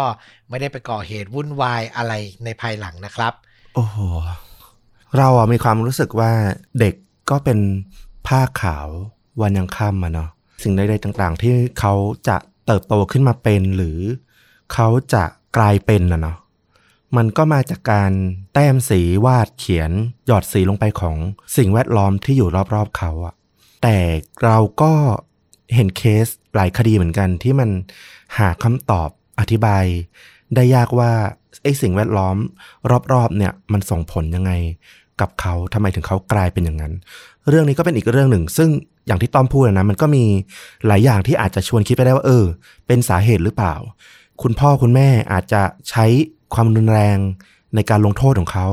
[0.49, 3.33] ไม่ได้ไปก่อเหตุวุ่นวายอะไรในภายหลังนะครับ
[3.75, 3.97] โอ้โห
[5.17, 6.31] เราอะมีความรู้สึกว่า
[6.79, 6.95] เด็ก
[7.29, 7.59] ก็เป็น
[8.27, 8.87] ผ้าขาว
[9.41, 10.29] วันยังค่ำอะเนาะ
[10.63, 11.93] สิ่งใดๆต่างๆ ที่เขา
[12.27, 13.99] จะเติบโตขึ้นมาเป็นหรือ
[14.73, 15.23] เขาจะ
[15.57, 16.37] กลายเป็นนะเนาะ
[17.17, 18.11] มันก็มาจากการ
[18.53, 19.91] แต้มสีวาดเขียน
[20.27, 21.17] หยอดสีลงไปของ
[21.57, 23.33] สิ่งแวดล้อมที่อยู่รอบๆเขาอะ
[23.83, 23.97] แต่
[24.43, 24.91] เราก็
[25.75, 27.69] เห็นเคสหลายคดีเหมือนกันที่มัน
[28.37, 29.85] หาคำตอบอธิบาย
[30.55, 31.11] ได้ยากว่า
[31.63, 32.35] ไอ้สิ่งแวดล้อม
[33.13, 34.51] รอบๆเนี่ยมันส่งผลยังไง
[35.21, 36.93] กับเขาทำไมถึงเขากลายเป็นอย่างนั้น
[37.49, 38.69] เรื่องนี้ก็เป็นอีกเรื่องหนึ่ง ซึ่ง
[39.07, 40.23] อย่างที่ต้อมพูดนะมันก็มี
[40.87, 42.45] หลายอย่างที่อาจจะชวนคิดไปได้ว่า เออ
[42.87, 43.75] เป็นสาเหตุหรือเปล่า
[44.41, 46.05] คุณพ่อคุณแม่อาจจะใช้
[46.55, 47.17] ความรุนแรง
[47.75, 48.67] ในการลงโทษของเขา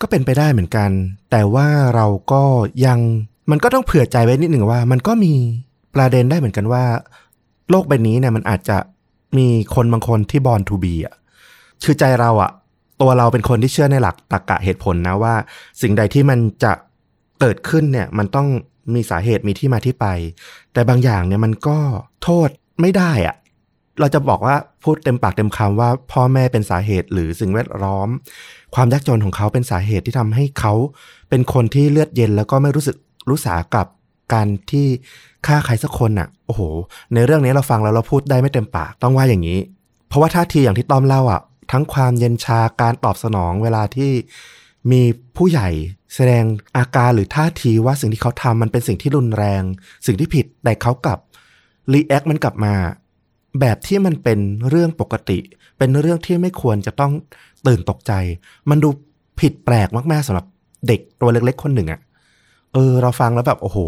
[0.00, 0.90] ก็เป็นไปได้เหมือนกัน
[1.30, 2.42] แต่ว่าเราก็
[2.86, 2.98] ยัง
[3.50, 5.32] มันก็ต้องเผื่อใจไว้นิดหนึ่งว่า มันก็มี
[5.94, 6.84] ประเด็นได้เหมือนกันว่า
[7.70, 8.78] โลกใบนี้เนี่ยมันอาจจะ
[9.38, 11.14] มีคนบางคนที่บอลทูบีอะ
[11.84, 12.50] คือใจเราอะ
[13.00, 15.34] ตัวเราเป็นคนที่เชื่อในหลักตรรกะเหตุผลนะว่า
[15.80, 16.72] สิ่งใดที่มันจะ
[17.40, 18.48] เกิดขึ้นเนี่ย มันต้อง
[18.94, 20.06] มีสาเหตุมีที่มาที่ไป
[20.72, 21.78] แต่บางอย่างเนี่ยมันก็
[22.22, 22.48] โทษ
[22.80, 23.36] ไม่ได้อะ
[24.00, 28.08] เราจะบอกว่าพูดเต็มปากเต็มคำว่าพ่อแม่เป็นสาเหตุหรือสิ่งแวดล้อม
[28.74, 30.74] ความยากจนของเขาเป็นสาเหตุที่ทำให้เขา
[31.30, 32.96] เป็นคนที่เลือดเย็นแล้วก็ไม่รู้สึก
[33.30, 33.86] รู้สากับ
[34.32, 34.86] การที่
[35.46, 36.60] ฆ่าใครสักคนน่ะ โอ้โห
[37.14, 39.58] ในเรื่องนี้เราฟังแล้วเราพูดได้ไม่เต็มปากต้องว่าอย่างนี้
[40.08, 41.40] เพราะว่าท่าทีอย่างที่ต้อมเล่าอะ
[41.72, 44.12] ทั้งความเย็นชาการตอบสนองเวลาที่
[44.90, 45.02] มี
[45.36, 45.68] ผู้ใหญ่
[46.14, 46.44] แสดง
[46.76, 49.62] อาการหรือท่าทีว่าสิ่งที่เขาทำมันเป็นสิ่งที่รุนแรง
[50.06, 51.18] สิ่งที่ผิดแต่เขากลับ
[51.92, 52.74] รีแอคมันกลับมา
[53.60, 54.38] แบบที่มันเป็น
[54.68, 55.38] เรื่องปกติ
[55.78, 57.12] เป็นเรื่องที่ไม่ควรจะต้อง
[57.66, 58.12] ตื่นตกใจ
[58.70, 58.88] มันดู
[59.40, 60.46] ผิดแปลกมากๆสำหรับ
[60.88, 62.00] เด็กตัวเล็กๆคนหนึ่งอะ
[62.74, 63.78] เออเราฟังแล้วแบบโอ้โห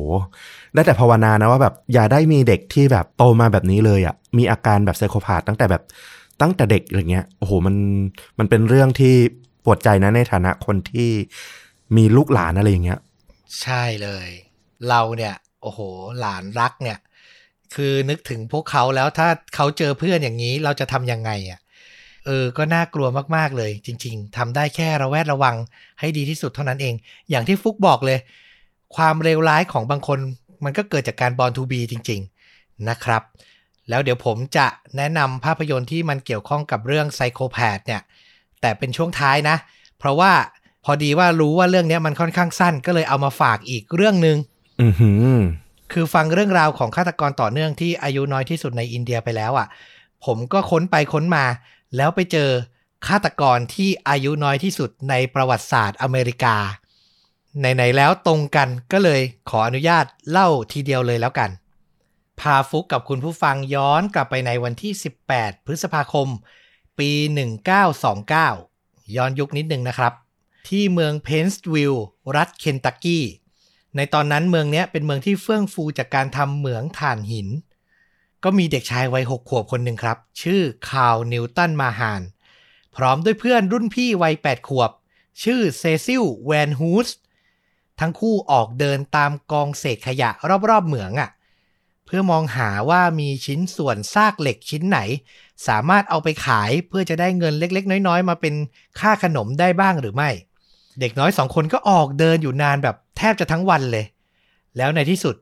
[0.74, 5.83] ได้แต่ภาวนานะว่าแบบอย่าได้มีเด็กที่แบบโตมาแบบนี้เลยอะมีอาการแบบไซโคพาธตั้งแต่แบบ
[6.40, 7.76] ตั้งแต่เด็กอะไรเงี้ยโอ้โหมัน
[8.38, 9.14] มันเป็นเรื่องที่
[9.64, 11.11] ปวดใจนะในฐานะคนที่
[11.96, 12.98] มีลูกหลานอะไรอย่างเงี้ย
[13.62, 14.29] ใช่เลย
[14.88, 15.81] เราเนี่ย โอ้โห
[16.20, 16.98] หลานรักเนี่ย
[17.76, 21.60] คือนึกถึงพวกเขาแล้วถ้าเขาเจอเพื่อนอย่างนี้เราจะทำยังไงอะ
[22.26, 25.56] เออ ก็น่ากลัวมากๆเลย จริง ๆทำได้แค่ระแวดระวัง
[26.00, 26.94] ให้ดีที่สุดเท่านั้นเอง
[27.30, 28.18] อย่างที่ฟุกบอกเลย
[28.96, 30.18] ความเลวร้ายของบางคน
[30.64, 32.20] มันก็เกิดจากการบอลทูบีจริง
[32.52, 33.22] ๆ นะครับ
[33.88, 38.02] แล้วเดี๋ยวผมจะแนะนำภาพยนตร์ที่มันเกี่ยวข้องกับเรื่องไซโคแพดเนี่ย
[38.60, 39.56] แต่เป็นช่วงท้ายนะ
[39.98, 40.32] เพราะว่า
[40.84, 44.36] พอดีว่ารู้ว่าเรื่องนี้มันค่อนข้างสั้น ก็เลยเอามาฝากอีกเรื่องหนึง่ง
[44.82, 45.38] อือหือ
[45.92, 49.66] คือฟังเรื่องราวของฆาตกรต่อเนื่องที่อายุน้อยที่สุดในอินเดียไปแล้วอะ่ะ
[50.25, 51.44] ผมก็ค้นไปค้นมา
[51.96, 52.51] แล้วไปเจอ
[53.07, 56.57] ฆาตกรที่อายุน้อยที่สุดในประวัติศาสตร์อเมริกา
[57.59, 59.20] ไหนๆแล้วตรงกันก็เลย
[59.51, 61.51] ขออนุญาตเล่าทีเดียวเลยแล้วกัน
[62.40, 64.92] พาฟุกกับคุณผู้ฟังย้อนกลับไปในวันที่
[65.29, 66.29] 18 พฤษภาคม
[66.99, 67.11] ปี
[68.35, 70.12] 1929 ย้อนยุคนิดนึงนะครับ
[70.68, 73.25] ที่เมืองเพนส์วิลล์รัฐเคนตักกี้
[73.96, 77.48] ในตอนนั้นเมืองเนี้ยเป็นเมืองที่เฟื่องฟูจากการทำเหมืองถ่านหิน
[78.44, 82.22] ก็มีเด็กชายวัยหกขวบคนหนึ่งครับ ชื่อคาร์ลนิวตันมาฮาน
[82.96, 84.90] พร้อมด้วยเพื่อนรุ่นพี่วัยแปดขวบ
[85.42, 87.09] ชื่อเซซิลแวนฮูส
[88.00, 90.30] ทั้งคู่ออกเดินตามกองเศษขยะ
[90.70, 91.30] รอบๆเหมืองอะ่ะ
[92.06, 94.98] เพื่อมองหาว่ามีชิ้นส่วนซากเหล็กชิ้นไหน
[95.68, 98.54] สามารถเอาไปขายเพื่อจะได้เงินเล็กๆ น้อยๆ มาเป็น
[99.00, 100.30] ค่าขนมได้บ้างหรือไม่
[101.00, 104.05] เด็กน้อยสองคนก็ออกเดินอยู่นานแบบ แทบจะทั้งวันเลย
[104.76, 105.37] แล้วในที่สุด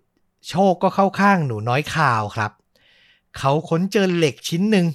[0.48, 2.52] โชคก็เข้าข้างหนูน้อยข่าวครับ
[3.38, 4.86] เขาค้นเจอเหล็กชิ้นหนึ่ง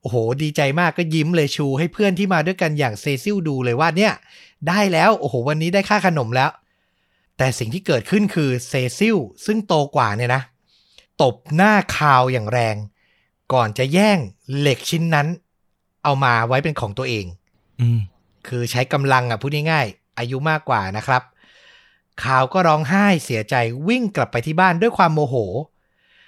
[0.00, 4.12] โอ้โห ดีใจมากก็ยิ้มเลยชูให้เพื่อนที่มาด้วยกันอย่างเซซิลดูเลยว่าเนี่ย
[4.68, 6.50] ได้แล้วโอ้โห วันนี้ได้ค่าขนมแล้ว
[7.38, 10.42] แต่สิ่งที่เกิดขึ้นคือเซซิลซึ่งโตกว่าเนี่ยนะ
[11.22, 12.76] ตบหน้าคาวอย่างแรง
[13.52, 14.18] ก่อนจะแย่ง
[14.58, 15.26] เหล็กชิ้นนั้น
[16.04, 17.26] เอามาไว้เป็นของตัวเอง
[17.80, 18.00] อืม
[18.48, 21.22] คือใช้กำลังอะพูดง่ายๆอายุมากกว่านะครับ
[22.24, 23.54] ข่าวก็ร้องไห้เสียใจ
[23.88, 25.34] วิ่งกลับไปที่บ้านด้วยความโมโห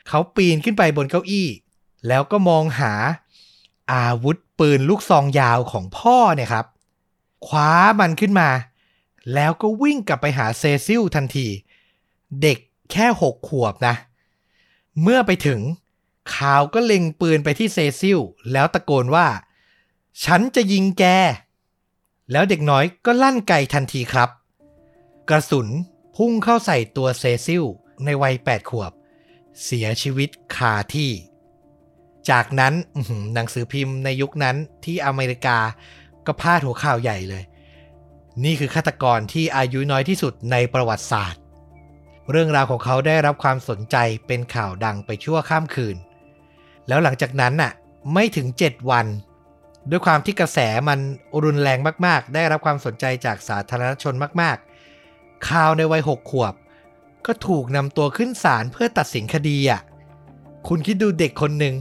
[0.09, 1.48] เขาปีนขึ้นไปบนเก้าอี้
[2.09, 2.92] แล้วก็มองหา
[3.92, 6.66] อาวุธปืนลูกซองยาวของพ่อเนี่ยครับ
[7.46, 8.48] คว้ามันขึ้นมา
[9.35, 11.46] แล้วก็วิ่งกลับไปหาเซซิลทันที
[12.42, 12.59] เด็ก
[12.92, 13.94] แค่หกขวบนะ
[15.03, 15.61] เมื่อไปถึง
[16.35, 18.18] ข่าวก็เล็งปืนไปที่เซซิล
[18.53, 19.27] แล้วตะโกนว่า
[20.24, 21.05] ฉันจะยิงแก
[22.33, 24.29] แล้วเด็กน้อยก็ลั่นไกทันทีครับ
[25.31, 25.69] กระสุน
[26.17, 27.64] พุ่งเข้าใส่ตัวเซซิล
[28.05, 28.93] ในวัย 8 ขวบ
[29.64, 31.11] เสียชีวิตคาที่
[32.31, 35.59] จากนั้นอื้อหือหนังสือพิมพ์ในยุคนั้นที่อเมริกา
[36.27, 37.45] ก็พาดหัวข่าวใหญ่เลย
[38.45, 41.43] นี่คือฆาตกรที่อายุน้อยที่สุดในประวัติศาสตร์
[42.31, 45.97] เรื่องราวของเขาได้รับความสนใจเป็นข่าวดังไปชั่วข้ามคืน
[46.88, 47.73] แล้วหลังจากนั้นน่ะ
[48.14, 49.07] ไม่ถึง 7 วัน
[49.91, 50.99] ด้วยความที่กระแสมัน
[51.45, 54.78] รุนแรงมาก ๆ ได้รับความสนใจจากสาธารณชนมาก ๆ
[55.48, 56.55] ข่าวในวัยหกขวบ
[57.27, 59.81] ก็ถูกนำตัวขึ้นศาลเพื่อตัดสินคดีอะ
[60.68, 61.74] คุณคิดดูเด็กคนหนึ่ง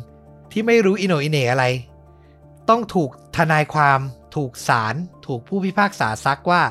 [0.51, 1.65] ที่ไม่รู้อิโหนอิเหนอะไร
[2.69, 3.99] ต้องถูกทนายความ
[4.35, 6.61] ถูกศาลถูกผู้พิพากษาซักว่า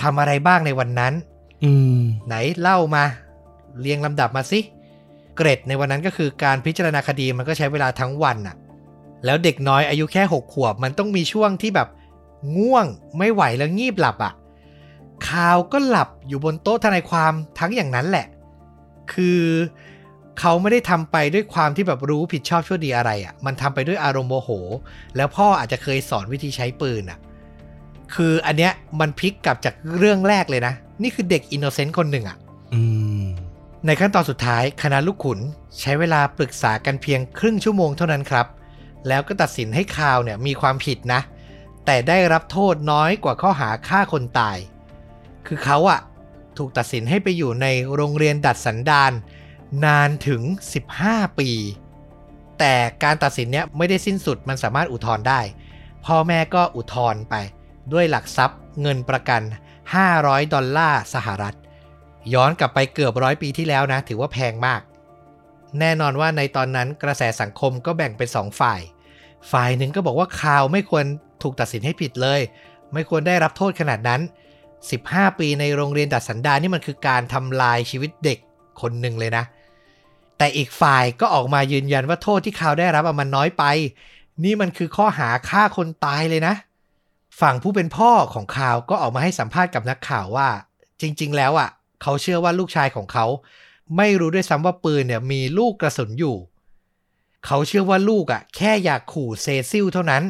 [0.00, 1.14] ทำอะไรบ้างในวันนั้น
[1.64, 3.04] อืม ไหนเล่ามา
[3.80, 4.60] เรียงลำดับมาสิ
[5.36, 8.56] เกรดในวันนั้นก็คือการพิจารณาคดีมันก็ใช้เวลาทั้งวันน่ะ
[9.24, 11.88] แล้วเด็กน้อยอายุแค่หกขวบ มันต้องมีช่วงที่แบบ
[12.56, 12.86] ง่วง
[13.18, 18.26] ไม่ไหวแล้วงีบหลับอะ่ะข่าวก็หลับอยู่บนโต๊ะทนายความทั้งอย่างนั้นแหละ
[19.12, 19.40] คือ
[20.40, 24.50] เขาไม่ได้ทำไปด้วยความที่แบบรู้ผิดชอบชั่วดีอะไรอะ่ะ มันทำไปด้วยอารมณ์โมโห
[25.16, 27.18] แล้วพ่ออาจจะเคยสอนวิธีใช้ปืนอะ
[28.14, 32.36] คืออันเนี้ยมันพลิกกลับจากเรื่องแรกเลยนะ นี่คือเด็ก innocent คนหนึ่งอะ
[32.74, 32.82] อื
[33.22, 33.24] ม
[33.86, 35.38] ในขั้นตอนสุดท้ายคณะลูกขุน
[35.80, 38.46] ใช้เวลาปรึกษากันเพียงครึ่งชั่วโมงเท่านั้นครับ
[39.08, 41.20] แล้วก็ตัดสินให้คาร์ลเนี่ยมีความผิดนะ
[41.86, 44.56] แต่ได้รับโทษน้อยกว่าข้อหาฆ่าคนตาย
[45.46, 46.00] คือเขาอะ
[46.58, 49.12] ถูกตัดสินให้ไปอยู่ในโรงเรียนดัดสันดาน
[49.84, 50.42] นานถึง
[50.88, 51.50] 15 ปี
[52.58, 52.74] แต่
[53.04, 55.40] การตัดสินเนี้ยไม่ได้สิ้นสุดมันสามารถอุทธรณ์ได้
[56.06, 57.34] พ่อแม่ก็อุทธรณ์ไป
[57.92, 59.42] ด้วยหลักทรัพย์เงินประกัน
[59.96, 61.54] 500 ดอลลาร์สหรัฐ
[62.34, 64.82] ย้อนกลับไปเกือบร้อยปีที่แล้วนะ ถือว่าแพงมาก
[65.78, 68.80] แน่นอนว่าในตอนนั้นกระแสสังคมก็แบ่งเป็นสองฝ่าย
[69.52, 71.04] ฝ่ายหนึ่งก็บอกว่าคาวไม่ควร
[71.42, 72.40] ถูกตัดสินให้ผิดเลย
[72.92, 74.20] ไม่ควรได้รับโทษขนาดนั้น
[74.90, 78.38] 15 ปีในโรงเรียนดัดสันดานนี่มันคือการทำลายชีวิตเด็ก
[78.80, 79.44] คนหนึ่งเลยนะ
[80.38, 83.64] แต่อีกฝ่ายก็ออกมายืนยันว่าโทษที่คาได้รับมันน้อยไป
[84.44, 86.54] นี่มันคือข้อหาฆ่าคนตายเลยนะ
[87.40, 90.48] ฝั่งผู้เป็นพ่อของคาวก็ออกมาให้สัมภาษณ์กับนักข่าวว่า
[91.00, 91.68] จริง ๆ แล้วอะ
[92.02, 93.26] เขาเชื่อว่าลูกชายของเขา
[93.96, 96.36] ไม่รู้ด้วยซ้ำว่าปืนเนี่ยมีลูกกระสุนอยู่
[97.46, 100.22] เขาเชื่อว่าลูกอะ แค่อยากขู่เซซิลเท่านั้น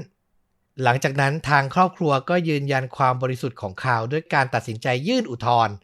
[0.82, 5.74] หลังจากนั้นทางครอบครัวก็ยืนยันความบริสุทธิ์ของคาวด้วยการตัดสินใจยื่นอุทธรณ์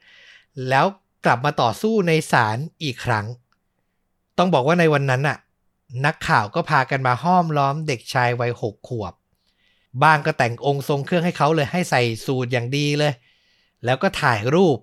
[0.69, 0.87] แล้ว
[1.25, 3.27] กลับมาต่อสู้ในศาลอีกครั้ง
[4.39, 5.39] ต้องบอกว่าในวันนั้นน่ะ
[6.07, 9.15] นักข่าวก็พากันมาห้อมล้อมเด็กชายวัยหกขวบ
[10.03, 13.13] บ้างก็แต่งองค์ทรงเครื่องให้เขาเลยให้ใส่สูทอย่างดีเลย
[13.85, 14.79] แล้วก็ถ่ายรูป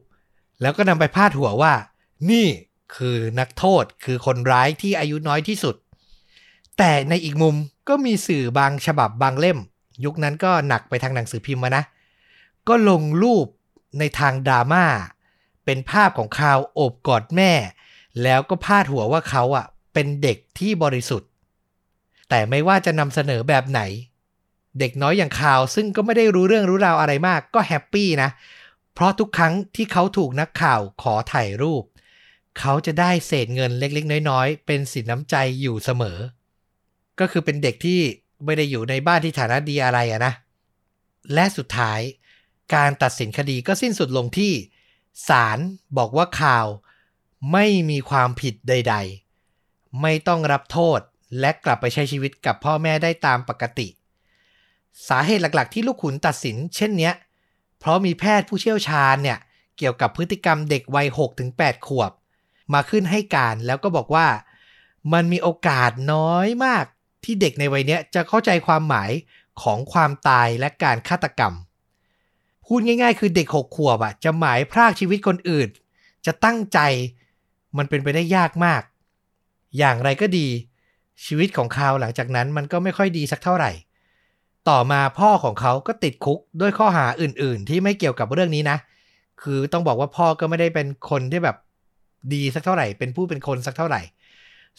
[0.62, 1.74] แล้วก็นำไปพาดหัวว่า
[2.32, 2.48] นี่
[2.96, 5.76] คือนักโทษคือคนร้ายที่อายุน้อยที่สุด
[6.78, 7.56] แต่ในอีกมุม
[7.90, 9.60] ก็มีสื่อบางฉบับบางเล่ม
[10.04, 11.84] ยุคนั้นก็หนักไปทางหนังสือพิมพ์มานะ
[12.68, 13.48] ก็ลงรูป
[14.00, 14.86] ในทางดราม่า
[15.66, 17.52] เป็นภาพของเขาโอบกอดแม่
[18.24, 21.30] แล้วก็พาดหัวว่าเขาอะเป็นเด็กที่บริสุทธิ์
[22.30, 23.82] แต่ไม่ว่าจะนำเสนอแบบไหน
[24.80, 28.30] เด็กน้อยอย่างคาวซึ่งก็ไม่ได้รู้เรื่องรู้ราวอะไรมาก ก็แฮปปี้นะ
[28.94, 31.84] เพราะทุกครั้งที่เขาถูกนักข่าวขอถ่ายรูป
[32.60, 36.18] เขาจะได้เศษเงินเล็กๆ น้อยๆ เป็นสินน้ำใจอยู่เสมอ
[37.20, 38.00] ก็คือเป็นเด็กที่
[38.44, 40.34] ไม่ได้อยู่ในบ้านที่ฐานะดีอะไรอะนะ
[41.34, 42.00] และสุดท้าย
[42.76, 44.54] การตัดสินคดีก็สิ้นสุดลงที่
[45.28, 45.60] ศาล
[45.98, 46.68] บอกว่าข่าว
[47.52, 48.96] ไม่มีความผิดใด
[49.48, 51.00] ๆ ไม่ต้องรับโทษ
[51.40, 53.88] และกลับไปใช้ชีวิตกับพ่อแม่ได้ตามปกติ
[55.10, 57.14] สาเหตุหลักๆ ที่ลูกขุนตัดสินเช่นเนี้ย
[57.80, 59.40] เพราะมีแพทย์ผู้เชี่ยวชาญเนี่ย
[59.78, 61.08] เกี่ยวกับพฤติกรรมเด็กวัย
[61.48, 62.12] 6-8ขวบ
[62.74, 64.28] มาขึ้นให้การแล้วก็บอกว่า
[65.14, 66.86] มันมีโอกาสน้อยมาก
[67.26, 69.12] ที่เด็กในวัยเนี้ยจะเข้าใจความหมาย
[69.62, 71.54] ของความตายและการฆาตกรรม
[72.66, 75.68] พูดง่ายๆ คือเด็กหกขวบอะจะหมายพรากชีวิตคนอื่น
[76.26, 76.80] จะตั้งใจ
[77.78, 78.82] มันเป็นไปได้ยากมาก
[79.78, 80.48] อย่างไรก็ดี
[81.26, 83.72] ชีวิตของเขาหลังจากนั้นมันก็ไม่ค่อยดีสักเท่าไหร่
[84.70, 88.78] ต่อมาพ่อของเขาก็ติดคุกด้วยข้อหาอื่น ๆ ที่ไม่เกี่ยวกับเรื่องนี้นะ
[89.42, 91.58] คือต้องบอกว่าพ่อก็ไม่ได้เป็นคนที่แบบ
[92.34, 94.02] ดีสักเท่าไหร่ เป็นผู้เป็นคนสักเท่าไหร่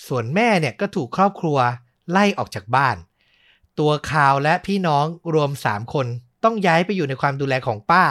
[0.07, 1.59] ส่วนแม่เนี่ยก็ถูกครอบครัว
[2.11, 2.97] ไล่ออกจากบ้าน
[3.79, 6.07] ตัวคาวและพี่น้องรวม 3 คน
[6.45, 8.05] ต้องย้ายไปอยู่ในความดูแลของป้า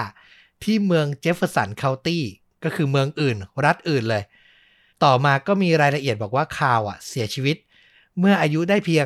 [0.64, 2.24] ที่เมืองเจฟเฟอร์สันเคานตี้
[2.64, 4.24] ก็คือเมืองอื่น รัฐอื่นเลย
[5.04, 7.58] ต่อมาก็มีรายละเอียดบอกว่าคาวอะเสียชีวิต
[8.20, 9.06] เมื่ออายุได้เพียง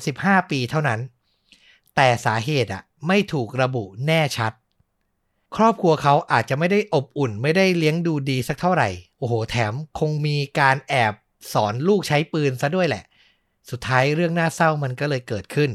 [0.00, 1.00] 35 ปีเท่านั้น
[1.96, 4.52] แต่สาเหตุอะไม่ถูกระบุแน่ชัด
[5.56, 11.14] ครอบครัวเขาอาจจะไม่ได้อบอุ่น ไม่ได้เลี้ยงดูดีสักเท่าไหร่ โอ้โห แถมคงมีการแอบ
[11.52, 13.04] สอนลูกใช้ปืนซะด้วยแหละ
[13.70, 15.70] สุดท้ายเรื่องน่าเศร้ามันก็เลยเกิดขึ้น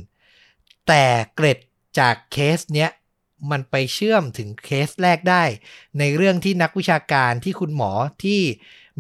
[0.88, 1.60] แต่เกร็ด
[2.00, 2.90] จากเคสเนี้ย
[3.52, 5.44] มันไปเชื่อมถึงเคสแรกได้
[6.00, 7.92] ในเรื่องที่นักวิชาการที่คุณหมอ
[8.24, 8.42] ที่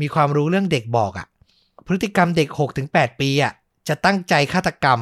[0.01, 1.27] มีความรู้เรื่องเด็กบอกอะ่ะ
[1.85, 2.49] พฤติกรรมเด็ก
[2.83, 3.53] 6-8 ปีอะ
[3.87, 4.99] จะตั้งใจฆาตกรรม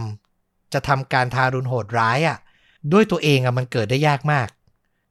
[0.73, 2.37] จะทำการทารุณโหดร้ายอะ
[2.93, 4.47] ด้วยตัวเองอะมันเกิดได้ยากมาก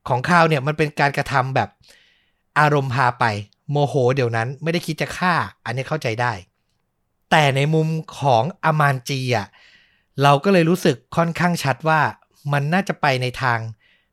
[0.09, 1.69] ของข้าวเนี่ยมันเป็นการกระทำแบบ
[2.59, 3.25] อารมณ์พาไป
[3.71, 6.33] โมโหเดี๋ยวนั้นไม่ได้คิดจะฆ่า อันนี้เข้าใจได้
[7.33, 7.89] แต่ในมุม
[8.21, 9.49] ของอามานจีอะ
[10.23, 12.01] เราก็เลยรู้สึกค่อนข้างชัดว่า
[12.53, 13.59] มันน่าจะไปในทาง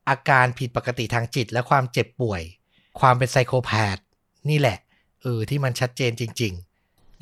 [0.08, 2.42] อาการผิดปกติทางจิตและความเจ็บป่วย
[3.00, 3.96] ความเป็นไซโคแพด
[4.50, 4.78] นี่แหละ
[5.22, 6.52] เออที่มันชัดเจนจริง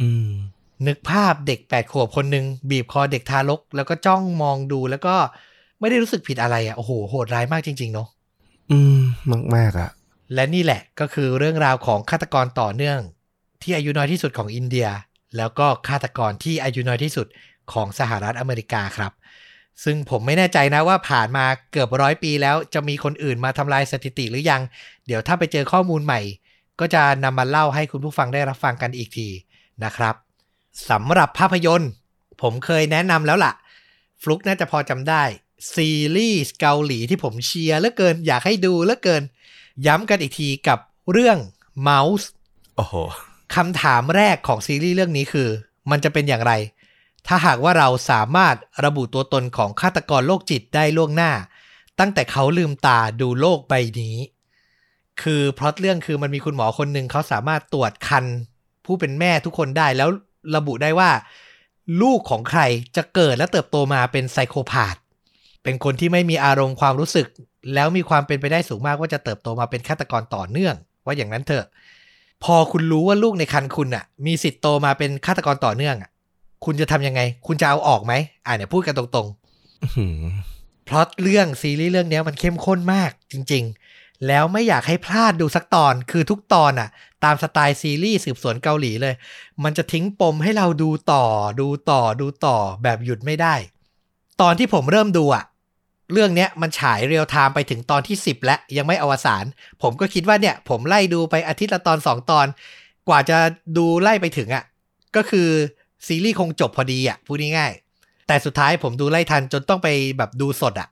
[0.00, 5.14] อืมๆนึกภาพเด็กแปดขวบคนหนึ่งบีบคอเด็กทารก แล้วก็จ้องมองดูแล้วก็
[5.80, 8.08] ไม่ได้รู้สึกผิดอะไรอะโอ้โหโหดร้ายมากจริง ๆ เนาะ
[8.70, 9.90] อืมมากมากๆอะ
[10.34, 13.00] และนี่แหละก็คือเรื่องราวของฆาตกรต่อเนื่อง
[13.62, 14.88] ที่อายุน้อยที่สุดของอินเดีย
[15.36, 17.26] แล้วก็ฆาตกรที่อายุน้อยที่สุด
[17.72, 19.12] ของสหรัฐอเมริกาครับ
[19.84, 24.62] ซึ่งผมไม่แน่ใจนะว่าผ่านมาเกือบร้อยปีแล้วจะมีคนอื่นมาทำลายสถิติหรือยัง
[25.06, 26.20] เดี๋ยวถ้าไปเจอข้อมูลใหม่
[26.80, 29.28] ก็จะนำมาเล่าให้คุณผู้ฟังได้รับฟังกันอีกที
[29.84, 30.14] นะครับ
[30.90, 31.90] สำหรับภาพยนตร์
[32.42, 33.52] ผมเคยแนะนำแล้วล่ะ
[34.22, 35.22] ฟลุกน่าจะพอจำได้
[35.74, 39.22] ซีรีส์เกาหลีที่ผมเชียร์เหลือเกิน อยากให้ดูเหลือเกิน
[39.86, 40.78] ย้ำกันอีกทีกับ
[41.12, 41.38] เรื่อง
[41.88, 42.26] Mouse
[42.76, 42.94] โอ้โห
[43.54, 45.48] คำถามแรกของซีรีส์เรื่องนี้คือ
[45.90, 46.52] มันจะเป็นอย่างไร
[47.26, 51.32] ถ้าหากว่าเราสามารถระบุตัวตนของฆาตกรโรคจิตได้ล่วงหน้า
[52.00, 54.16] ตั้งแต่เขาลืมตาดูโลกใบนี้
[55.22, 58.24] คือเพราะเรื่องคือมันมีคุณหมอคนหนึ่งเขาสามารถตรวจคัน
[58.84, 60.08] ผู้เป็นแม่ทุกคนได้แล้ว
[60.56, 61.10] ระบุได้ว่า
[62.02, 62.60] ลูกของใคร
[62.96, 64.96] จะเกิดและเติบโตมาเป็นไซโคพาธ
[65.62, 67.26] เป็นคนที่ไม่มีอารมณ์ความรู้สึก
[67.74, 71.64] แล้วมีความเป็นไปได้สูงมากว่าจะเติบโตมาเป็นฆาตกรต่อเนื่อง ว่าอย่างนั้นเถอะ
[72.44, 76.10] พอคุณรู้ว่าลูกในคันคุณอะมีสิทธิ์โตมาเป็นฆาตกรต่อเนื่องอะ
[76.64, 78.12] คุณจะทำยังไง คุณจะเอาออกไหม
[78.46, 80.18] อ่าเนี่ยพูดกันตรงๆอื้อหือ
[80.86, 86.88] เพราะเรื่องซีรีส์เรื่องเนี้ยมันเข้มข้นมากจริง ๆ แล้วไม่อยากให้พลาดดูสักตอนคือทุกตอนอะ
[87.24, 89.14] ตามสไตล์ซีรีส์สืบสวนเกาหลีเลย
[89.64, 91.24] มันจะทิ้งปมให้เราดูต่อ
[91.60, 93.54] ดูต่อดูต่อแบบหยุดไม่ได้
[94.40, 95.44] ตอนที่ผมเริ่มดูอะ
[96.12, 99.44] เรื่องเนี้ยมันฉายเรียลไทม์ไปถึงตอนที่ 10 แล้วยังไม่อวสาน
[99.82, 102.46] ผมก็คิดว่าเนี่ย ผมไล่ดูไปอาทิตย์ละตอน 2 ตอน
[103.08, 103.38] กว่าจะ
[103.76, 104.64] ดูไล่ไปถึงอะ
[105.16, 105.48] ก็คือ
[106.06, 110.88] ซีรีส์คงจบพอดีอะพูดง่ายๆแต่สุดท้ายผมดูไล่ทันจนต้องไปแบบดูสดอะ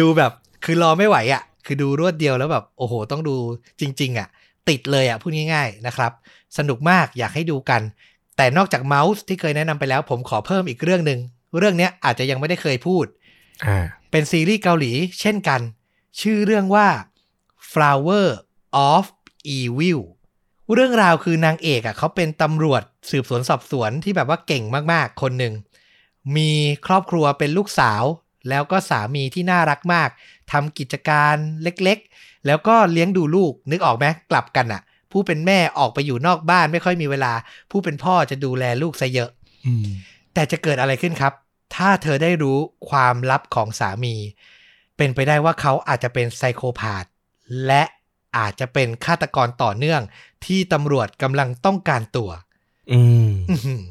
[0.00, 0.32] ดูแบบ
[0.64, 3.36] คือรอไม่ไหวอะ คือดูรวดเดียวแล้วแบบโอ้โห ต้องดู
[3.80, 4.28] จริง ๆอะ
[4.68, 6.12] ติดเลยอะพูดง่ายๆนะครับ
[6.58, 7.82] สนุกมากอยากให้ดูกัน
[8.36, 11.20] แต่นอกจากเมาส์ที่เคยแนะนำไปแล้ว ผมขอเพิ่มอีกเรื่องหนึ่ง
[11.58, 13.17] เรื่องเนี้ยอาจจะยังไม่ได้เคยพูดอ่า
[14.10, 15.60] เป็นซีรีส์เกาหลีเช่นกัน
[16.20, 16.88] ชื่อเรื่องว่า
[17.72, 18.28] Flower
[18.90, 19.04] of
[19.58, 20.00] Evil
[20.72, 25.54] เรื่องราวคือนางเอกอะเขาเป็นตำรวจสืบสวนสอบสวนที่แบบว่าเก่งมากๆ คนหนึ่ง
[26.36, 26.50] มี
[26.86, 28.02] ครอบครัวเป็นลูกสาว
[28.48, 30.08] แล้วก็สามีที่น่ารักมาก
[30.52, 37.32] ทำกิจการเล็กๆ แล้วก็เลี้ยงดูลูกนึกออกไหมกลับกันอะ ผู้เป็นแม่ออกไปอยู่นอกบ้านไม่ค่อยมีเวลา
[37.70, 39.30] ผู้เป็นพ่อจะดูแลลูกซะเยอะ
[39.66, 39.86] อืม
[40.34, 41.32] แต่จะเกิดอะไรขึ้นครับ
[41.74, 44.14] ถ้าเธอได้รู้ความลับของสามี
[44.96, 47.04] เป็นไปได้ว่าเขาอาจจะเป็นไซโคพาธ
[47.66, 47.82] และ
[48.36, 50.02] อาจจะเป็นฆาตกรต่อเนื่อง
[50.46, 52.30] ที่ตำรวจกำลังต้องการตัว
[52.92, 53.00] อื
[53.30, 53.84] มอื้อหือ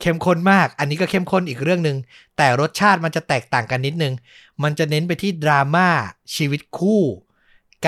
[0.00, 1.98] เข้มข้นมาก อันนี้ก็เข้มข้นอีกเรื่องหนึง่ง
[2.36, 4.14] แต่รสชาติมันจะแตกต่างกันนิดนึง
[4.62, 5.88] มันจะเน้นไปที่ดราม่า
[6.36, 7.02] ชีวิตคู่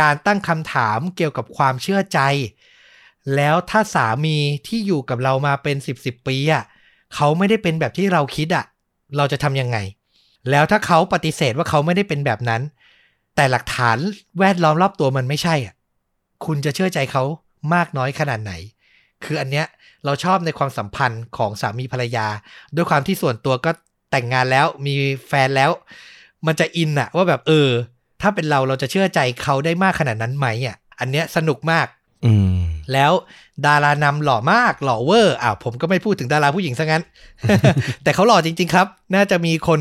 [0.01, 2.21] การตั้งคำถามเกี่ยวกับความเชื่อใจ
[3.37, 6.65] แล้วถ้าสามีที่อยู่กับเรามาเป็นสิบสิบปีอะ
[7.15, 8.65] เขาไม่ได้เป็นแบบที่เราคิดอะ
[9.17, 9.79] เราจะทำยังไง
[10.51, 12.63] แล้วถ้าเขาปฏิเสธว่าเขาไม่ได้เป็นแบบนั้น
[13.37, 13.99] แต่หลักฐาน
[14.39, 15.75] แวดล้อมรอบตัวมันไม่ใช่อะ
[16.47, 17.23] คุณจะเชื่อใจเขา
[17.75, 18.53] มากน้อยขนาดไหน
[19.25, 19.67] คืออันเนี้ย
[20.05, 22.27] เราชอบในความสัมพันธ์ของสามีภรรยา
[22.75, 23.71] ด้วยความที่ส่วนตัวก็
[24.11, 24.95] แต่งงานแล้วมี
[25.29, 25.71] แฟนแล้ว
[26.47, 27.69] มันจะอินอะว่าแบบเออ
[28.21, 31.87] ถ้าเป็นเราเราจะเชื่อใจเขาได้มากขนาดนั้นไหมอะ อันเนี้ยสนุกมาก
[32.27, 32.58] อืม
[32.93, 33.13] แล้ว
[33.67, 37.03] ดารานำหล่อมากหล่อเวอร์อ่าวผมก็ไม่พูดถึงดาราผู้หญิงซะงั้น
[38.03, 39.81] แต่เขาหล่อจริง ๆ ครับ น่าจะมีคน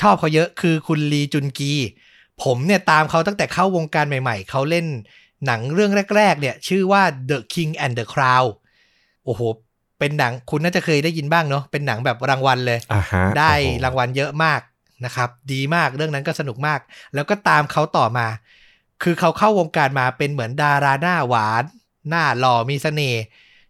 [0.00, 1.72] ชอบเขาเยอะคือคุณลีจุนกี
[2.42, 4.86] ผมเนี่ยตามเขาตั้งแต่เข้าวงการใหม่ ๆ เขาเล่น
[5.46, 8.48] หนังเรื่องแรก ๆ เนี่ย ชื่อว่า The King and the Clown
[9.24, 9.40] โอ้โห
[9.98, 14.60] เป็นหนังคุณน่าจะเคยได้ยินบ้างเนาะเป็นหนังแบบรางวัลเลยอ่าฮะได้โอ้โหรางวัลเยอะมาก
[15.04, 16.80] นะครับ ดีมากเรื่องนั้นก็สนุกมาก
[17.14, 18.26] แล้วก็ตามเขาต่อมา
[19.02, 21.64] คือเขาเข้าวงการมาเป็นเหมือนดาราหน้าหวาน
[22.08, 23.20] หน้าหล่อมีเสน่ห์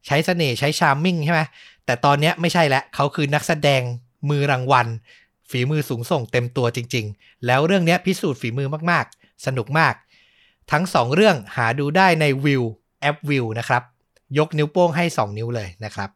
[0.07, 1.41] ใช้เสน่ห์ใช้ charming ใช่ไหม
[1.85, 3.83] แต่ตอนนี้ไม่ใช่แล้วเขาคือนักแสดง
[4.31, 4.87] มือรางวัล
[5.51, 9.95] ฝีมือสูงส่งเต็มตัวจริง ๆ แล้วเรื่องนี้พิสูจน์ฝีมือมากๆ สนุกมาก
[10.73, 12.63] ทั้งสองเรื่องหาดูได้ในวิว
[13.01, 13.83] แอปวิวนะครับ
[14.39, 16.11] ยกนิ้วโป้งให้ 2 นิ้วเลยนะครับ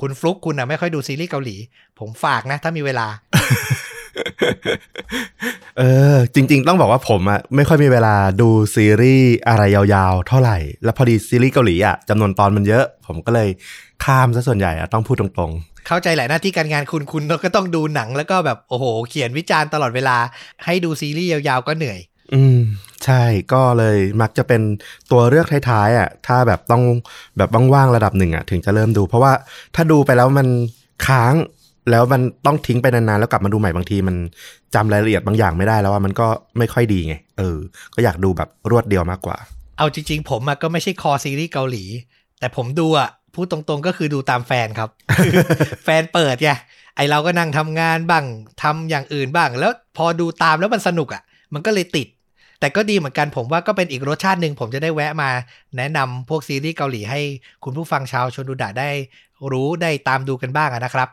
[0.00, 1.56] คุณฟลุกคุณอะไม่ค่อยดูซีรีส์เกาหลี
[1.98, 3.06] ผมฝากนะ ถ้ามีเวลา
[5.78, 5.82] เอ
[6.14, 13.48] อ จริง ๆ ต้องบอกว่าผมอะไม่ค่อยมีเวลาดูซีรีส์อะไรยาวๆ เท่าไหร่ แล้วพอดีซีรีส์เกาหลีอะจำนวนตอนมันเยอะ ผมก็เลย
[14.04, 15.52] ข้ามซะส่วนใหญ่อะต้องพูดตรง
[15.86, 20.16] เข้าใจแหละหน้าที่การงานคุณคุณก็ต้องดูหนังแล้วก็แบบโอ้โห เขียนวิจารณ์ตลอดเวลา
[20.64, 22.58] ให้ดูซีรีส์ยาวๆก็เหนื่อยๆอืม
[23.04, 23.22] ใช่
[23.52, 24.62] ก็เลยมักจะเป็น
[25.10, 26.82] ตัวเลือกท้ายๆอะถ้าแบบต้อง
[27.36, 29.32] แบบว่างๆระดับหนึ่งอะถึงจะเริ่มดู เพราะว่า
[29.74, 30.48] ถ้าดูไปแล้วมัน
[31.06, 31.34] ค้าง
[31.90, 34.16] แล้วมันต้องทิ้งไปนานๆแล้วกลับมาดูใหม่บางที มัน
[34.74, 36.26] จำรายละเอียดบางอย่างไม่ได้แล้วว่ามันก็
[36.58, 37.58] ไม่ค่อยดีไง เออ
[37.94, 39.36] ก็อยากดูแบบรวดเดียวมากกว่า
[39.78, 41.84] เอาจริง ๆ ผมอะก็ไม่ใช่คอซีรีส์เกาหลี
[42.38, 44.88] แต่ผมดูอะพูดตรงๆก็คือดูตามแฟนครับ
[45.84, 46.50] แฟนเปิดไง
[46.96, 48.24] ไอ้เราก็นั่งทำงานบ้าง
[48.62, 51.22] ทำอย่างอื่นบ้าง แล้วพอดูตามแล้วมันสนุกอะ
[51.54, 52.08] มันก็เลยติด
[52.60, 55.30] แต่ก็ดีเหมือนกันผมว่าก็เป็นอีกรสชาติหนึ่งผมจะได้แวะมา
[55.76, 57.20] แนะนำพวกซีรีส์เกาหลีให้
[57.64, 58.90] คุณผู้ฟังชาวชนดูดะได้
[59.52, 61.08] รู้ได้ตามดูกันบ้างอะนะครับ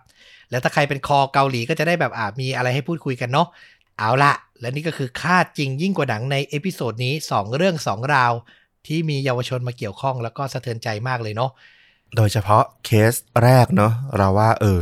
[0.50, 3.48] แล้วถ้าใครเป็นคอเกาหลีก็จะได้แบบอ่ามีอะไรให้พูดคุยกันเนาะ
[3.98, 8.34] เอาละและนี่ก็คือฆาตจริงยิ่งกว่าหนังใน episode นี้ 2 เรื่อง 2 ราว
[8.88, 11.52] ที่มีเยาวชนมาเกี่ยวข้องแล้วก็สะเทือนใจมากเลยเนาะ
[12.16, 14.80] โดยเฉพาะเคสแรกเนาะเราว่าเออ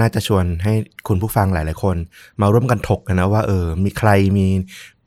[0.00, 0.74] น่าจะชวนให้
[1.08, 1.96] คุณผู้ฟังหลาย ๆ คน
[2.40, 4.46] มาร่วมกันถกกันนะว่าเออ มีใครมี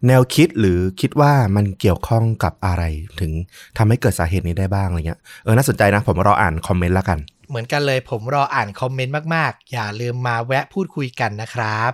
[0.08, 2.84] แนวคิดหรือคิดว่ามันเกี่ยวข้องกับอะไร
[3.20, 3.32] ถึง
[3.78, 11.92] ทำให้เกิดสาเหตุนี้ได้บ้างอะไรเงี้ยเออน่าสนใจนะ ผมรออ่านคอมเมนต์แล้วกัน เหมือนกันเลยผมรออ่านคอมเมนต์มากๆ อย่าลืมมาแวะพูดคุยกันนะครับ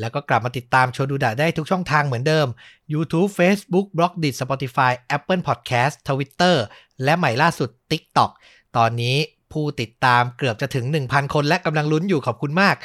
[0.00, 2.46] แล้วก็กลับมาติดตามโชว์ดูดะได้ทุกช่องทางเหมือนเดิม
[2.92, 6.56] YouTube Facebook b l o g d i t Spotify Apple Podcast Twitter
[7.04, 8.30] และใหม่ล่าสุด TikTok
[8.76, 9.16] ตอนนี้
[9.52, 12.76] ผู้ติดตามเกือบจะถึง 1,000 คนและกำลังลุ้นอยู่ขอบคุณมาก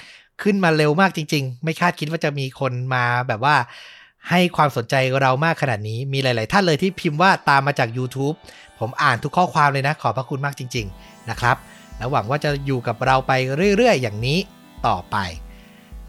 [0.43, 3.55] ขึ้นมาเร็วมากจริง ๆ ไม่คาดคิดว่าจะมีคนมาแบบว่า
[4.29, 8.35] ให้ความสนใจเรามากขนาดนี้ มีหลาย ๆ ท่านเลยที่พิมพ์ว่าตามมาจาก YouTube
[8.79, 11.55] ผมอ่านทุกข้อความเลยนะ ขอบพระคุณมากจริง ๆ นะครับ
[11.97, 13.31] และหวังว่าจะอยู่กับเราไป
[13.75, 14.37] เรื่อย ๆ อย่างนี้
[14.87, 15.17] ต่อไป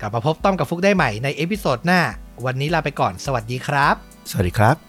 [0.01, 2.01] กลับมาพบต้อมกับฟุกได้ใหม่ใน episode หน้า
[2.47, 3.95] วันนี้ลาไปก่อน สวัสดีครับ
[4.31, 4.88] สวัสดีครับ